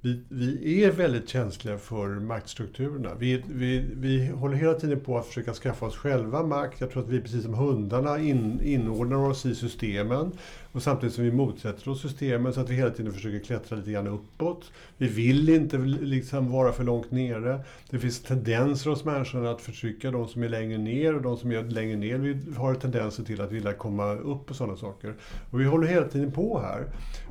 vi, 0.00 0.20
vi 0.28 0.84
är 0.84 0.90
väldigt 0.90 1.28
känsliga 1.28 1.78
för 1.78 2.08
maktstrukturerna. 2.08 3.14
Vi, 3.18 3.42
vi, 3.48 3.84
vi 3.94 4.26
håller 4.26 4.56
hela 4.56 4.74
tiden 4.74 5.00
på 5.00 5.18
att 5.18 5.26
försöka 5.26 5.54
skaffa 5.54 5.86
oss 5.86 5.96
själva 5.96 6.42
makt. 6.42 6.80
Jag 6.80 6.90
tror 6.90 7.02
att 7.02 7.08
vi 7.08 7.20
precis 7.20 7.42
som 7.42 7.54
hundarna 7.54 8.18
in, 8.18 8.60
inordnar 8.62 9.16
oss 9.16 9.46
i 9.46 9.54
systemen. 9.54 10.32
Och 10.76 10.82
samtidigt 10.82 11.14
som 11.14 11.24
vi 11.24 11.32
motsätter 11.32 11.88
oss 11.88 12.02
systemen 12.02 12.52
så 12.52 12.60
att 12.60 12.70
vi 12.70 12.74
hela 12.74 12.90
tiden 12.90 13.12
försöker 13.12 13.38
klättra 13.38 13.76
lite 13.76 13.90
grann 13.90 14.06
uppåt. 14.06 14.72
Vi 14.96 15.08
vill 15.08 15.48
inte 15.48 15.78
liksom 15.78 16.52
vara 16.52 16.72
för 16.72 16.84
långt 16.84 17.10
nere. 17.10 17.60
Det 17.90 17.98
finns 17.98 18.22
tendenser 18.22 18.90
hos 18.90 19.04
människorna 19.04 19.50
att 19.50 19.60
förtrycka 19.60 20.10
de 20.10 20.28
som 20.28 20.42
är 20.42 20.48
längre 20.48 20.78
ner 20.78 21.14
och 21.14 21.22
de 21.22 21.36
som 21.36 21.52
är 21.52 21.62
längre 21.62 21.96
ner 21.96 22.18
vi 22.18 22.52
har 22.56 22.74
tendenser 22.74 23.24
till 23.24 23.40
att 23.40 23.52
vilja 23.52 23.72
komma 23.72 24.14
upp 24.14 24.50
och 24.50 24.56
sådana 24.56 24.76
saker. 24.76 25.14
Och 25.50 25.60
vi 25.60 25.64
håller 25.64 25.86
hela 25.86 26.08
tiden 26.08 26.32
på 26.32 26.60
här. 26.60 26.86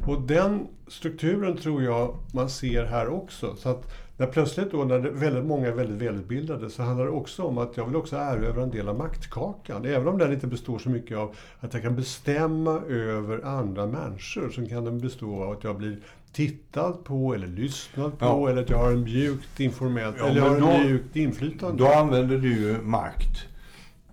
Och 0.07 0.21
den 0.21 0.67
strukturen 0.87 1.57
tror 1.57 1.83
jag 1.83 2.17
man 2.33 2.49
ser 2.49 2.85
här 2.85 3.07
också. 3.07 3.55
Så 3.55 3.69
att 3.69 3.91
när 4.17 4.25
plötsligt 4.27 4.71
då, 4.71 4.83
när 4.83 4.99
väldigt 4.99 5.45
många 5.45 5.67
är 5.67 5.71
väldigt 5.71 6.01
välutbildade, 6.07 6.69
så 6.69 6.83
handlar 6.83 7.05
det 7.05 7.11
också 7.11 7.43
om 7.43 7.57
att 7.57 7.77
jag 7.77 7.85
vill 7.85 7.95
också 7.95 8.15
erövra 8.15 8.63
en 8.63 8.69
del 8.71 8.89
av 8.89 8.97
maktkakan. 8.97 9.85
Även 9.85 10.07
om 10.07 10.17
den 10.17 10.33
inte 10.33 10.47
består 10.47 10.79
så 10.79 10.89
mycket 10.89 11.17
av 11.17 11.35
att 11.59 11.73
jag 11.73 11.83
kan 11.83 11.95
bestämma 11.95 12.81
över 12.89 13.45
andra 13.45 13.85
människor, 13.85 14.49
så 14.49 14.65
kan 14.65 14.85
den 14.85 14.99
bestå 14.99 15.43
av 15.43 15.51
att 15.51 15.63
jag 15.63 15.77
blir 15.77 15.97
tittad 16.33 17.03
på 17.03 17.33
eller 17.33 17.47
lyssnad 17.47 18.19
på, 18.19 18.25
Ja. 18.25 18.49
eller 18.49 18.61
att 18.61 18.69
jag 18.69 18.77
har 18.77 18.91
en 18.91 19.03
mjukt 19.03 19.59
informellt, 19.59 20.15
Ja, 20.19 20.25
eller 20.25 20.37
jag 20.41 20.49
har 20.49 20.59
men 20.59 20.69
en 20.69 20.81
då- 20.81 20.87
mjukt 20.87 21.15
inflytande. 21.15 21.83
Då 21.83 21.91
använder 21.93 22.37
du 22.37 22.53
ju 22.61 22.81
makt 22.81 23.45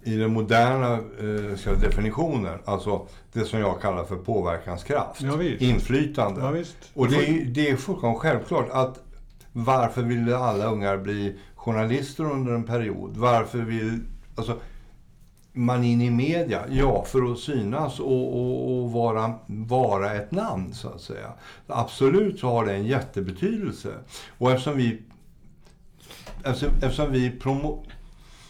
i 0.04 0.16
den 0.16 0.32
moderna 0.32 0.92
eh, 0.94 1.78
definitionen. 1.80 2.58
Alltså 2.64 3.06
det 3.32 3.44
som 3.44 3.60
jag 3.60 3.80
kallar 3.80 4.04
för 4.04 4.16
påverkanskraft. 4.16 5.22
Ja, 5.22 5.36
visst. 5.36 5.62
Inflytande. 5.62 6.40
Ja. 6.40 6.64
Och 6.94 7.08
det 7.08 7.16
är, 7.28 7.44
det 7.44 7.70
är 7.70 7.76
fullkomligt 7.76 8.20
självklart 8.20 8.68
att 8.70 9.00
varför 9.52 10.02
vill 10.02 10.34
alla 10.34 10.66
ungar 10.66 10.96
bli 10.96 11.38
journalister 11.54 12.24
under 12.24 12.52
en 12.52 12.64
period? 12.64 13.16
Varför 13.16 13.58
vill 13.58 14.00
alltså, 14.36 14.60
man 15.52 15.84
in 15.84 16.00
i 16.00 16.10
media? 16.10 16.64
Ja, 16.70 17.04
för 17.04 17.32
att 17.32 17.38
synas 17.38 18.00
och, 18.00 18.36
och, 18.40 18.78
och 18.78 18.92
vara, 18.92 19.34
vara 19.46 20.12
ett 20.12 20.30
namn, 20.30 20.74
så 20.74 20.88
att 20.88 21.00
säga. 21.00 21.32
Absolut 21.66 22.40
så 22.40 22.48
har 22.48 22.66
det 22.66 22.74
en 22.74 22.86
jättebetydelse. 22.86 23.94
Och 24.38 24.50
eftersom 24.50 24.76
vi 24.76 25.02
Eftersom, 26.44 26.74
eftersom 26.74 27.12
vi 27.12 27.30
promo... 27.30 27.84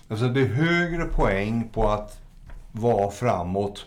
Alltså 0.08 0.28
det 0.28 0.40
är 0.40 0.46
högre 0.46 1.04
poäng 1.04 1.68
på 1.72 1.88
att 1.88 2.20
vara 2.72 3.10
framåt 3.10 3.86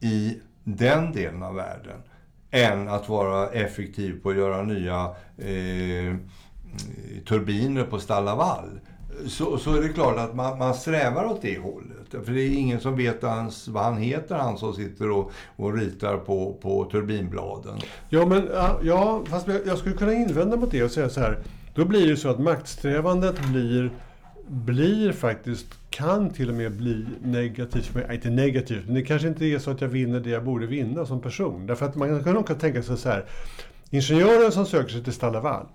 i 0.00 0.40
den 0.64 1.12
delen 1.12 1.42
av 1.42 1.54
världen 1.54 2.02
än 2.52 2.88
att 2.88 3.08
vara 3.08 3.48
effektiv 3.48 4.22
på 4.22 4.30
att 4.30 4.36
göra 4.36 4.62
nya 4.62 5.04
eh, 5.38 6.16
turbiner 7.28 7.84
på 7.84 7.98
Stallavall. 7.98 8.80
Så, 9.26 9.58
så 9.58 9.76
är 9.76 9.82
det 9.82 9.88
klart 9.88 10.18
att 10.18 10.34
man, 10.34 10.58
man 10.58 10.74
strävar 10.74 11.24
åt 11.24 11.42
det 11.42 11.58
hållet. 11.58 12.24
För 12.26 12.32
det 12.32 12.40
är 12.40 12.50
ingen 12.50 12.80
som 12.80 12.96
vet 12.96 13.22
hans, 13.22 13.68
vad 13.68 13.84
han 13.84 13.96
heter, 13.96 14.34
han 14.34 14.58
som 14.58 14.74
sitter 14.74 15.10
och, 15.10 15.32
och 15.56 15.74
ritar 15.74 16.16
på, 16.16 16.58
på 16.62 16.84
turbinbladen. 16.84 17.78
Ja, 18.08 18.26
men 18.26 18.48
ja, 18.82 19.22
fast 19.26 19.48
jag 19.66 19.78
skulle 19.78 19.96
kunna 19.96 20.12
invända 20.12 20.56
mot 20.56 20.70
det 20.70 20.82
och 20.82 20.90
säga 20.90 21.08
så 21.08 21.20
här. 21.20 21.38
Då 21.74 21.84
blir 21.84 22.08
det 22.08 22.16
så 22.16 22.28
att 22.28 22.38
maktsträvandet 22.40 23.40
blir, 23.40 23.90
blir 24.48 25.12
faktiskt, 25.12 25.66
kan 25.92 26.30
till 26.30 26.48
och 26.48 26.54
med 26.54 26.72
bli 26.72 27.06
negativt 27.22 27.86
för 27.86 28.00
mig. 28.00 28.14
Inte 28.14 28.30
negativt, 28.30 28.86
men 28.86 28.94
det 28.94 29.02
kanske 29.02 29.28
inte 29.28 29.44
är 29.44 29.58
så 29.58 29.70
att 29.70 29.80
jag 29.80 29.88
vinner 29.88 30.20
det 30.20 30.30
jag 30.30 30.44
borde 30.44 30.66
vinna 30.66 31.06
som 31.06 31.20
person. 31.20 31.66
Därför 31.66 31.86
att 31.86 31.94
man 31.94 32.24
kan 32.24 32.34
nog 32.34 32.60
tänka 32.60 32.82
sig 32.82 32.96
så 32.96 33.08
här. 33.08 33.24
Ingenjören 33.90 34.52
som 34.52 34.66
söker 34.66 34.90
sig 34.90 35.04
till 35.04 35.12
Stallaval 35.12 35.66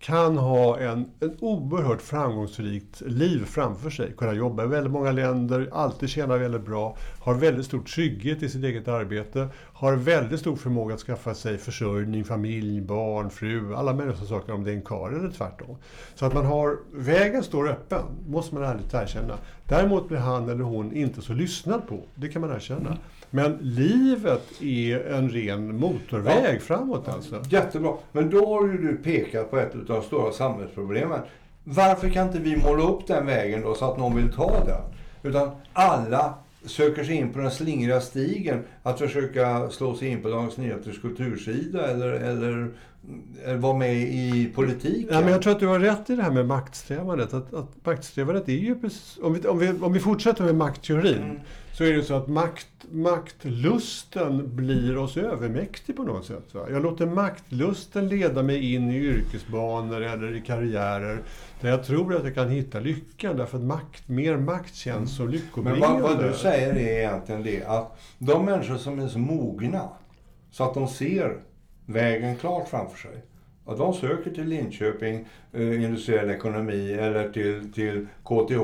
kan 0.00 0.38
ha 0.38 0.78
en, 0.78 1.10
en 1.20 1.36
oerhört 1.40 2.02
framgångsrikt 2.02 3.00
liv 3.00 3.44
framför 3.44 3.90
sig. 3.90 4.12
Kunna 4.16 4.32
jobba 4.32 4.64
i 4.64 4.66
väldigt 4.66 4.92
många 4.92 5.12
länder, 5.12 5.68
alltid 5.72 6.08
tjäna 6.08 6.36
väldigt 6.36 6.64
bra, 6.64 6.96
har 7.20 7.34
väldigt 7.34 7.66
stor 7.66 7.80
trygghet 7.80 8.42
i 8.42 8.48
sitt 8.48 8.64
eget 8.64 8.88
arbete, 8.88 9.48
har 9.72 9.96
väldigt 9.96 10.40
stor 10.40 10.56
förmåga 10.56 10.94
att 10.94 11.00
skaffa 11.00 11.34
sig 11.34 11.58
försörjning, 11.58 12.24
familj, 12.24 12.80
barn, 12.80 13.30
fru, 13.30 13.74
alla 13.74 13.92
möjliga 13.92 14.16
saker 14.16 14.52
om 14.52 14.64
det 14.64 14.70
är 14.70 14.76
en 14.76 14.82
karl 14.82 15.14
eller 15.14 15.30
tvärtom. 15.30 15.76
Så 16.14 16.26
att 16.26 16.34
man 16.34 16.46
har, 16.46 16.78
vägen 16.92 17.42
står 17.42 17.68
öppen, 17.68 18.02
måste 18.28 18.54
man 18.54 18.64
ärligt 18.64 18.94
erkänna. 18.94 19.34
Däremot 19.68 20.08
blir 20.08 20.18
han 20.18 20.48
eller 20.48 20.64
hon 20.64 20.92
inte 20.92 21.22
så 21.22 21.32
lyssnad 21.32 21.88
på, 21.88 22.00
det 22.14 22.28
kan 22.28 22.40
man 22.40 22.50
erkänna. 22.50 22.96
Men 23.30 23.58
livet 23.60 24.62
är 24.62 25.06
en 25.12 25.30
ren 25.30 25.78
motorväg 25.78 26.54
ja. 26.56 26.60
framåt 26.60 27.08
alltså. 27.08 27.42
Jättebra. 27.50 27.94
Men 28.12 28.30
då 28.30 28.46
har 28.46 28.68
ju 28.68 28.78
du 28.78 28.96
pekat 28.96 29.50
på 29.50 29.58
ett 29.58 29.74
av 29.74 29.84
de 29.86 30.02
stora 30.02 30.32
samhällsproblemen. 30.32 31.20
Varför 31.64 32.08
kan 32.08 32.26
inte 32.26 32.38
vi 32.38 32.56
måla 32.56 32.82
upp 32.82 33.06
den 33.06 33.26
vägen 33.26 33.62
då 33.62 33.74
så 33.74 33.92
att 33.92 33.98
någon 33.98 34.16
vill 34.16 34.32
ta 34.32 34.64
den? 34.64 34.80
Utan 35.22 35.50
alla 35.72 36.34
söker 36.64 37.04
sig 37.04 37.14
in 37.14 37.32
på 37.32 37.38
den 37.38 37.50
slingriga 37.50 38.00
stigen 38.00 38.64
att 38.82 38.98
försöka 38.98 39.70
slå 39.70 39.94
sig 39.94 40.08
in 40.08 40.22
på 40.22 40.28
Dagens 40.28 40.56
Nyheters 40.56 41.00
kultursida 41.00 41.90
eller, 41.90 42.12
eller, 42.12 42.70
eller 43.44 43.56
vara 43.56 43.76
med 43.76 43.94
i 43.96 44.52
politiken. 44.54 45.08
Ja, 45.10 45.20
men 45.20 45.28
jag 45.28 45.42
tror 45.42 45.52
att 45.52 45.60
du 45.60 45.66
har 45.66 45.78
rätt 45.78 46.10
i 46.10 46.16
det 46.16 46.22
här 46.22 46.30
med 46.30 46.46
maktsträvandet. 46.46 47.34
Att, 47.34 47.54
att 47.54 47.86
maktsträvandet 47.86 48.48
är 48.48 48.52
ju 48.52 48.76
om 49.22 49.32
vi, 49.32 49.48
om, 49.48 49.58
vi, 49.58 49.68
om 49.68 49.92
vi 49.92 50.00
fortsätter 50.00 50.44
med 50.44 50.54
maktteorin 50.54 51.22
mm. 51.22 51.38
så 51.72 51.84
är 51.84 51.92
det 51.92 52.02
så 52.02 52.14
att 52.14 52.28
makt, 52.28 52.68
maktlusten 52.90 54.56
blir 54.56 54.96
oss 54.96 55.16
övermäktig 55.16 55.96
på 55.96 56.02
något 56.02 56.26
sätt. 56.26 56.54
Va? 56.54 56.66
Jag 56.70 56.82
låter 56.82 57.06
maktlusten 57.06 58.08
leda 58.08 58.42
mig 58.42 58.74
in 58.74 58.90
i 58.90 58.96
yrkesbanor 58.96 60.00
eller 60.00 60.36
i 60.36 60.40
karriärer 60.40 61.22
där 61.60 61.70
jag 61.70 61.84
tror 61.84 62.16
att 62.16 62.24
jag 62.24 62.34
kan 62.34 62.48
hitta 62.48 62.80
lyckan. 62.80 63.36
Därför 63.36 63.58
att 63.58 63.64
makt, 63.64 64.08
mer 64.08 64.36
makt 64.36 64.74
känns 64.74 65.16
som 65.16 65.28
lyckobringande. 65.28 65.88
Men 65.88 66.02
vad, 66.02 66.16
vad, 66.16 66.24
du 66.24 66.32
säger 66.32 66.74
är 66.74 66.98
egentligen 66.98 67.42
det 67.42 67.64
att 67.64 68.00
de 68.18 68.44
människor 68.44 68.76
som 68.76 68.98
är 68.98 69.08
så 69.08 69.18
mogna 69.18 69.88
så 70.50 70.64
att 70.64 70.74
de 70.74 70.88
ser 70.88 71.36
vägen 71.92 72.36
klart 72.36 72.68
framför 72.68 72.98
sig. 72.98 73.22
Att 73.66 73.78
de 73.78 73.94
söker 73.94 74.30
till 74.30 74.44
Linköping 74.44 75.24
eh, 75.52 75.84
industriell 75.84 76.30
ekonomi 76.30 76.92
eller 76.92 77.28
till, 77.28 77.72
till 77.72 78.06
KTH 78.24 78.60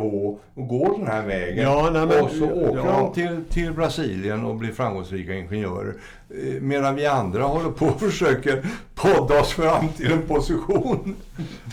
och 0.54 0.68
går 0.68 0.98
den 0.98 1.06
här 1.06 1.26
vägen. 1.26 1.64
Ja, 1.64 1.90
nej, 1.92 2.06
men, 2.06 2.24
och 2.24 2.30
så 2.30 2.50
åker 2.50 2.78
ja. 2.78 3.12
de 3.14 3.14
till, 3.14 3.44
till 3.50 3.72
Brasilien 3.72 4.44
och 4.44 4.56
blir 4.56 4.72
framgångsrika 4.72 5.34
ingenjörer. 5.34 5.94
Eh, 6.30 6.60
medan 6.60 6.94
vi 6.94 7.06
andra 7.06 7.42
håller 7.42 7.70
på 7.70 7.86
och 7.86 8.00
försöker 8.00 8.66
podda 8.94 9.40
oss 9.40 9.52
fram 9.52 9.88
till 9.88 10.12
en 10.12 10.22
position. 10.22 11.16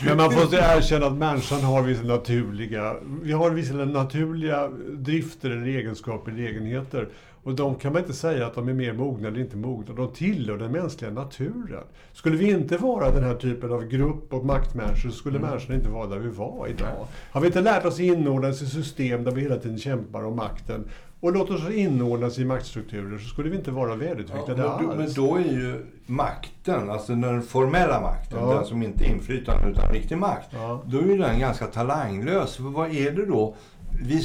Men 0.05 0.17
man 0.17 0.33
måste 0.33 0.55
erkänna 0.55 1.05
att 1.05 1.17
människan 1.17 1.61
har 1.61 1.81
vissa 1.81 2.03
naturliga, 2.03 2.95
vi 3.23 3.31
har 3.31 3.49
vissa 3.49 3.73
naturliga 3.73 4.67
drifter 4.91 5.49
eller 5.49 5.67
egenskaper 5.67 6.31
eller 6.31 6.43
egenheter. 6.43 7.07
Och 7.43 7.55
de 7.55 7.75
kan 7.75 7.93
man 7.93 8.01
inte 8.01 8.13
säga 8.13 8.47
att 8.47 8.55
de 8.55 8.67
är 8.67 8.73
mer 8.73 8.93
mogna 8.93 9.27
eller 9.27 9.39
inte 9.39 9.57
mogna. 9.57 9.93
De 9.95 10.13
tillhör 10.13 10.57
den 10.57 10.71
mänskliga 10.71 11.11
naturen. 11.11 11.83
Skulle 12.13 12.37
vi 12.37 12.51
inte 12.51 12.77
vara 12.77 13.11
den 13.11 13.23
här 13.23 13.35
typen 13.35 13.71
av 13.71 13.87
grupp 13.87 14.33
och 14.33 14.45
maktmänniskor 14.45 15.09
så 15.09 15.15
skulle 15.15 15.37
mm. 15.37 15.49
människan 15.49 15.75
inte 15.75 15.89
vara 15.89 16.07
där 16.07 16.19
vi 16.19 16.29
var 16.29 16.67
idag. 16.67 17.07
Har 17.31 17.41
vi 17.41 17.47
inte 17.47 17.61
lärt 17.61 17.85
oss 17.85 17.99
inordnas 17.99 18.61
i 18.61 18.65
system 18.65 19.23
där 19.23 19.31
vi 19.31 19.41
hela 19.41 19.55
tiden 19.55 19.77
kämpar 19.77 20.25
om 20.25 20.35
makten 20.35 20.85
och 21.23 21.33
låter 21.33 21.55
oss 21.55 21.69
inordnas 21.69 22.39
i 22.39 22.45
maktstrukturer 22.45 23.17
så 23.17 23.27
skulle 23.27 23.49
vi 23.49 23.57
inte 23.57 23.71
vara 23.71 23.95
välutvecklade 23.95 24.61
ja, 24.61 24.77
men, 24.81 24.89
alls. 24.89 25.17
Men 25.17 25.25
då 25.25 25.35
är 25.35 25.43
ju 25.43 25.85
makten, 26.05 26.89
alltså 26.89 27.15
den 27.15 27.41
formella 27.41 28.01
makten, 28.01 28.39
ja. 28.41 28.53
den 28.53 28.65
som 28.65 28.83
inte 28.83 29.05
är 29.05 29.09
inflytande 29.09 29.69
utan 29.69 29.93
riktig 29.93 30.17
makt, 30.17 30.47
ja. 30.51 30.81
då 30.85 30.97
är 30.97 31.03
ju 31.03 31.17
den 31.17 31.39
ganska 31.39 31.65
talanglös. 31.65 32.55
För 32.55 32.63
vad 32.63 32.91
är 32.91 33.11
det 33.11 33.25
då? 33.25 33.55
Vi 34.01 34.23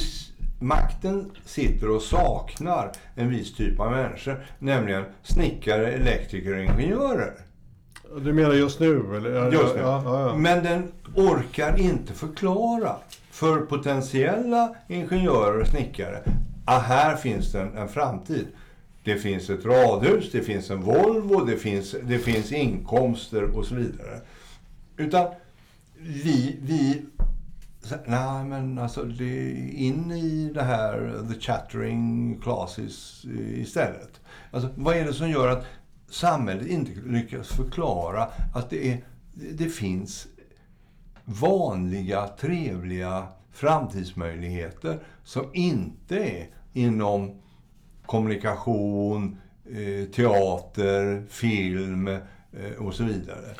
makten 0.59 1.31
sitter 1.45 1.89
och 1.89 2.01
saknar 2.01 2.91
en 3.15 3.29
viss 3.29 3.55
typ 3.55 3.79
av 3.79 3.91
människor, 3.91 4.45
nämligen 4.59 5.03
snickare, 5.23 5.91
elektriker 5.93 6.53
och 6.53 6.63
ingenjörer. 6.63 7.33
Du 8.21 8.33
menar 8.33 8.53
just 8.53 8.79
nu? 8.79 9.15
Eller? 9.15 9.51
Just 9.51 9.75
nu. 9.75 9.81
Ja, 9.81 10.01
ja, 10.05 10.27
ja. 10.27 10.35
Men 10.35 10.63
den 10.63 10.91
orkar 11.15 11.79
inte 11.79 12.13
förklara 12.13 12.95
för 13.31 13.61
potentiella 13.61 14.75
ingenjörer 14.87 15.61
och 15.61 15.67
snickare 15.67 16.23
att 16.65 16.83
här 16.83 17.15
finns 17.15 17.51
det 17.51 17.61
en, 17.61 17.77
en 17.77 17.89
framtid. 17.89 18.47
Det 19.03 19.15
finns 19.15 19.49
ett 19.49 19.65
radhus, 19.65 20.31
det 20.31 20.41
finns 20.41 20.69
en 20.69 20.81
Volvo, 20.81 21.45
det 21.45 21.57
finns, 21.57 21.95
det 22.03 22.19
finns 22.19 22.51
inkomster 22.51 23.57
och 23.57 23.65
så 23.65 23.75
vidare. 23.75 24.19
Utan 24.97 25.27
vi, 25.97 26.59
vi 26.61 27.01
Nej, 28.05 28.43
men 28.45 28.77
alltså 28.77 29.03
det, 29.03 29.51
in 29.71 30.11
i 30.11 30.51
det 30.53 30.63
här 30.63 31.23
the 31.33 31.39
chattering 31.39 32.39
classes 32.43 33.25
eh, 33.25 33.59
istället. 33.59 34.21
Alltså, 34.51 34.69
vad 34.75 34.95
är 34.97 35.05
det 35.05 35.13
som 35.13 35.29
gör 35.29 35.47
att 35.47 35.65
samhället 36.09 36.67
inte 36.67 36.91
lyckas 37.05 37.47
förklara 37.47 38.27
att 38.53 38.69
det, 38.69 38.91
är, 38.91 39.03
det 39.33 39.69
finns 39.69 40.27
vanliga, 41.25 42.27
trevliga 42.27 43.27
framtidsmöjligheter 43.51 44.99
som 45.23 45.45
inte 45.53 46.17
är 46.17 46.47
inom 46.73 47.41
kommunikation, 48.05 49.37
eh, 49.65 50.11
teater, 50.11 51.23
film 51.29 52.09
och 52.77 52.93
så 52.93 53.03
vidare. 53.03 53.55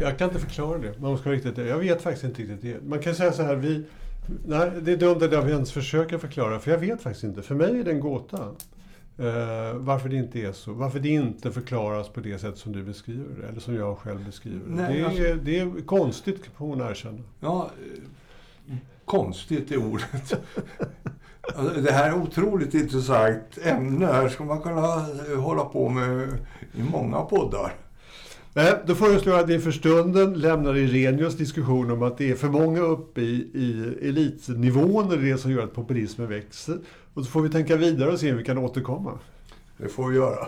Jag 0.00 0.18
kan 0.18 0.28
inte 0.28 0.40
förklara 0.40 0.78
det. 0.78 1.00
Man 1.00 1.18
ska 1.18 1.30
riktigt, 1.30 1.58
jag 1.58 1.78
vet 1.78 2.02
faktiskt 2.02 2.24
inte 2.24 2.42
riktigt 2.42 2.62
det. 2.62 2.88
Man 2.88 2.98
kan 2.98 3.14
säga 3.14 3.32
så 3.32 3.42
här, 3.42 3.56
vi, 3.56 3.84
nej, 4.46 4.70
det 4.82 4.92
är 4.92 4.96
dumt 4.96 5.16
att 5.22 5.32
jag 5.32 5.50
ens 5.50 5.72
försöker 5.72 6.18
förklara, 6.18 6.58
för 6.58 6.70
jag 6.70 6.78
vet 6.78 7.02
faktiskt 7.02 7.24
inte. 7.24 7.42
För 7.42 7.54
mig 7.54 7.80
är 7.80 7.84
det 7.84 7.90
en 7.90 8.00
gåta. 8.00 8.54
Uh, 9.20 9.74
varför 9.74 10.08
det 10.08 10.16
inte 10.16 10.40
är 10.40 10.52
så. 10.52 10.72
Varför 10.72 11.00
det 11.00 11.08
inte 11.08 11.52
förklaras 11.52 12.08
på 12.08 12.20
det 12.20 12.38
sätt 12.38 12.58
som 12.58 12.72
du 12.72 12.82
beskriver 12.82 13.48
eller 13.48 13.60
som 13.60 13.74
jag 13.74 13.98
själv 13.98 14.24
beskriver. 14.24 14.60
Nej, 14.66 14.98
det, 14.98 15.06
alltså, 15.06 15.22
är, 15.22 15.34
det 15.34 15.58
är 15.58 15.86
konstigt, 15.86 16.46
får 16.56 16.66
hon 16.66 16.80
erkänna. 16.80 17.18
Ja, 17.40 17.70
konstigt 19.04 19.72
är 19.72 19.76
ordet. 19.76 20.34
Alltså, 21.54 21.80
det 21.80 21.92
här 21.92 22.08
är 22.08 22.14
otroligt 22.14 22.74
intressant 22.74 23.58
ämne. 23.62 24.06
Här 24.06 24.28
ska 24.28 24.44
man 24.44 24.60
kunna 24.60 25.06
hålla 25.36 25.64
på 25.64 25.88
med 25.88 26.28
i 26.74 26.82
många 26.82 27.20
poddar. 27.20 27.72
Nej, 28.54 28.74
då 28.86 28.94
föreslår 28.94 29.34
jag 29.34 29.44
att 29.44 29.50
vi 29.50 29.58
för 29.58 29.70
stunden 29.70 30.34
lämnar 30.34 30.76
Irenius 30.76 31.36
diskussion 31.36 31.90
om 31.90 32.02
att 32.02 32.18
det 32.18 32.30
är 32.30 32.34
för 32.34 32.48
många 32.48 32.80
uppe 32.80 33.20
i, 33.20 33.50
i 33.54 33.94
elitnivån 34.08 35.04
och 35.04 35.18
det 35.18 35.28
är 35.28 35.32
det 35.32 35.38
som 35.38 35.50
gör 35.50 35.64
att 35.64 35.74
populismen 35.74 36.28
växer. 36.28 36.78
Och 37.14 37.24
så 37.24 37.30
får 37.30 37.42
vi 37.42 37.48
tänka 37.48 37.76
vidare 37.76 38.10
och 38.10 38.20
se 38.20 38.30
om 38.30 38.38
vi 38.38 38.44
kan 38.44 38.58
återkomma. 38.58 39.18
Det 39.76 39.88
får 39.88 40.08
vi 40.08 40.16
göra. 40.16 40.46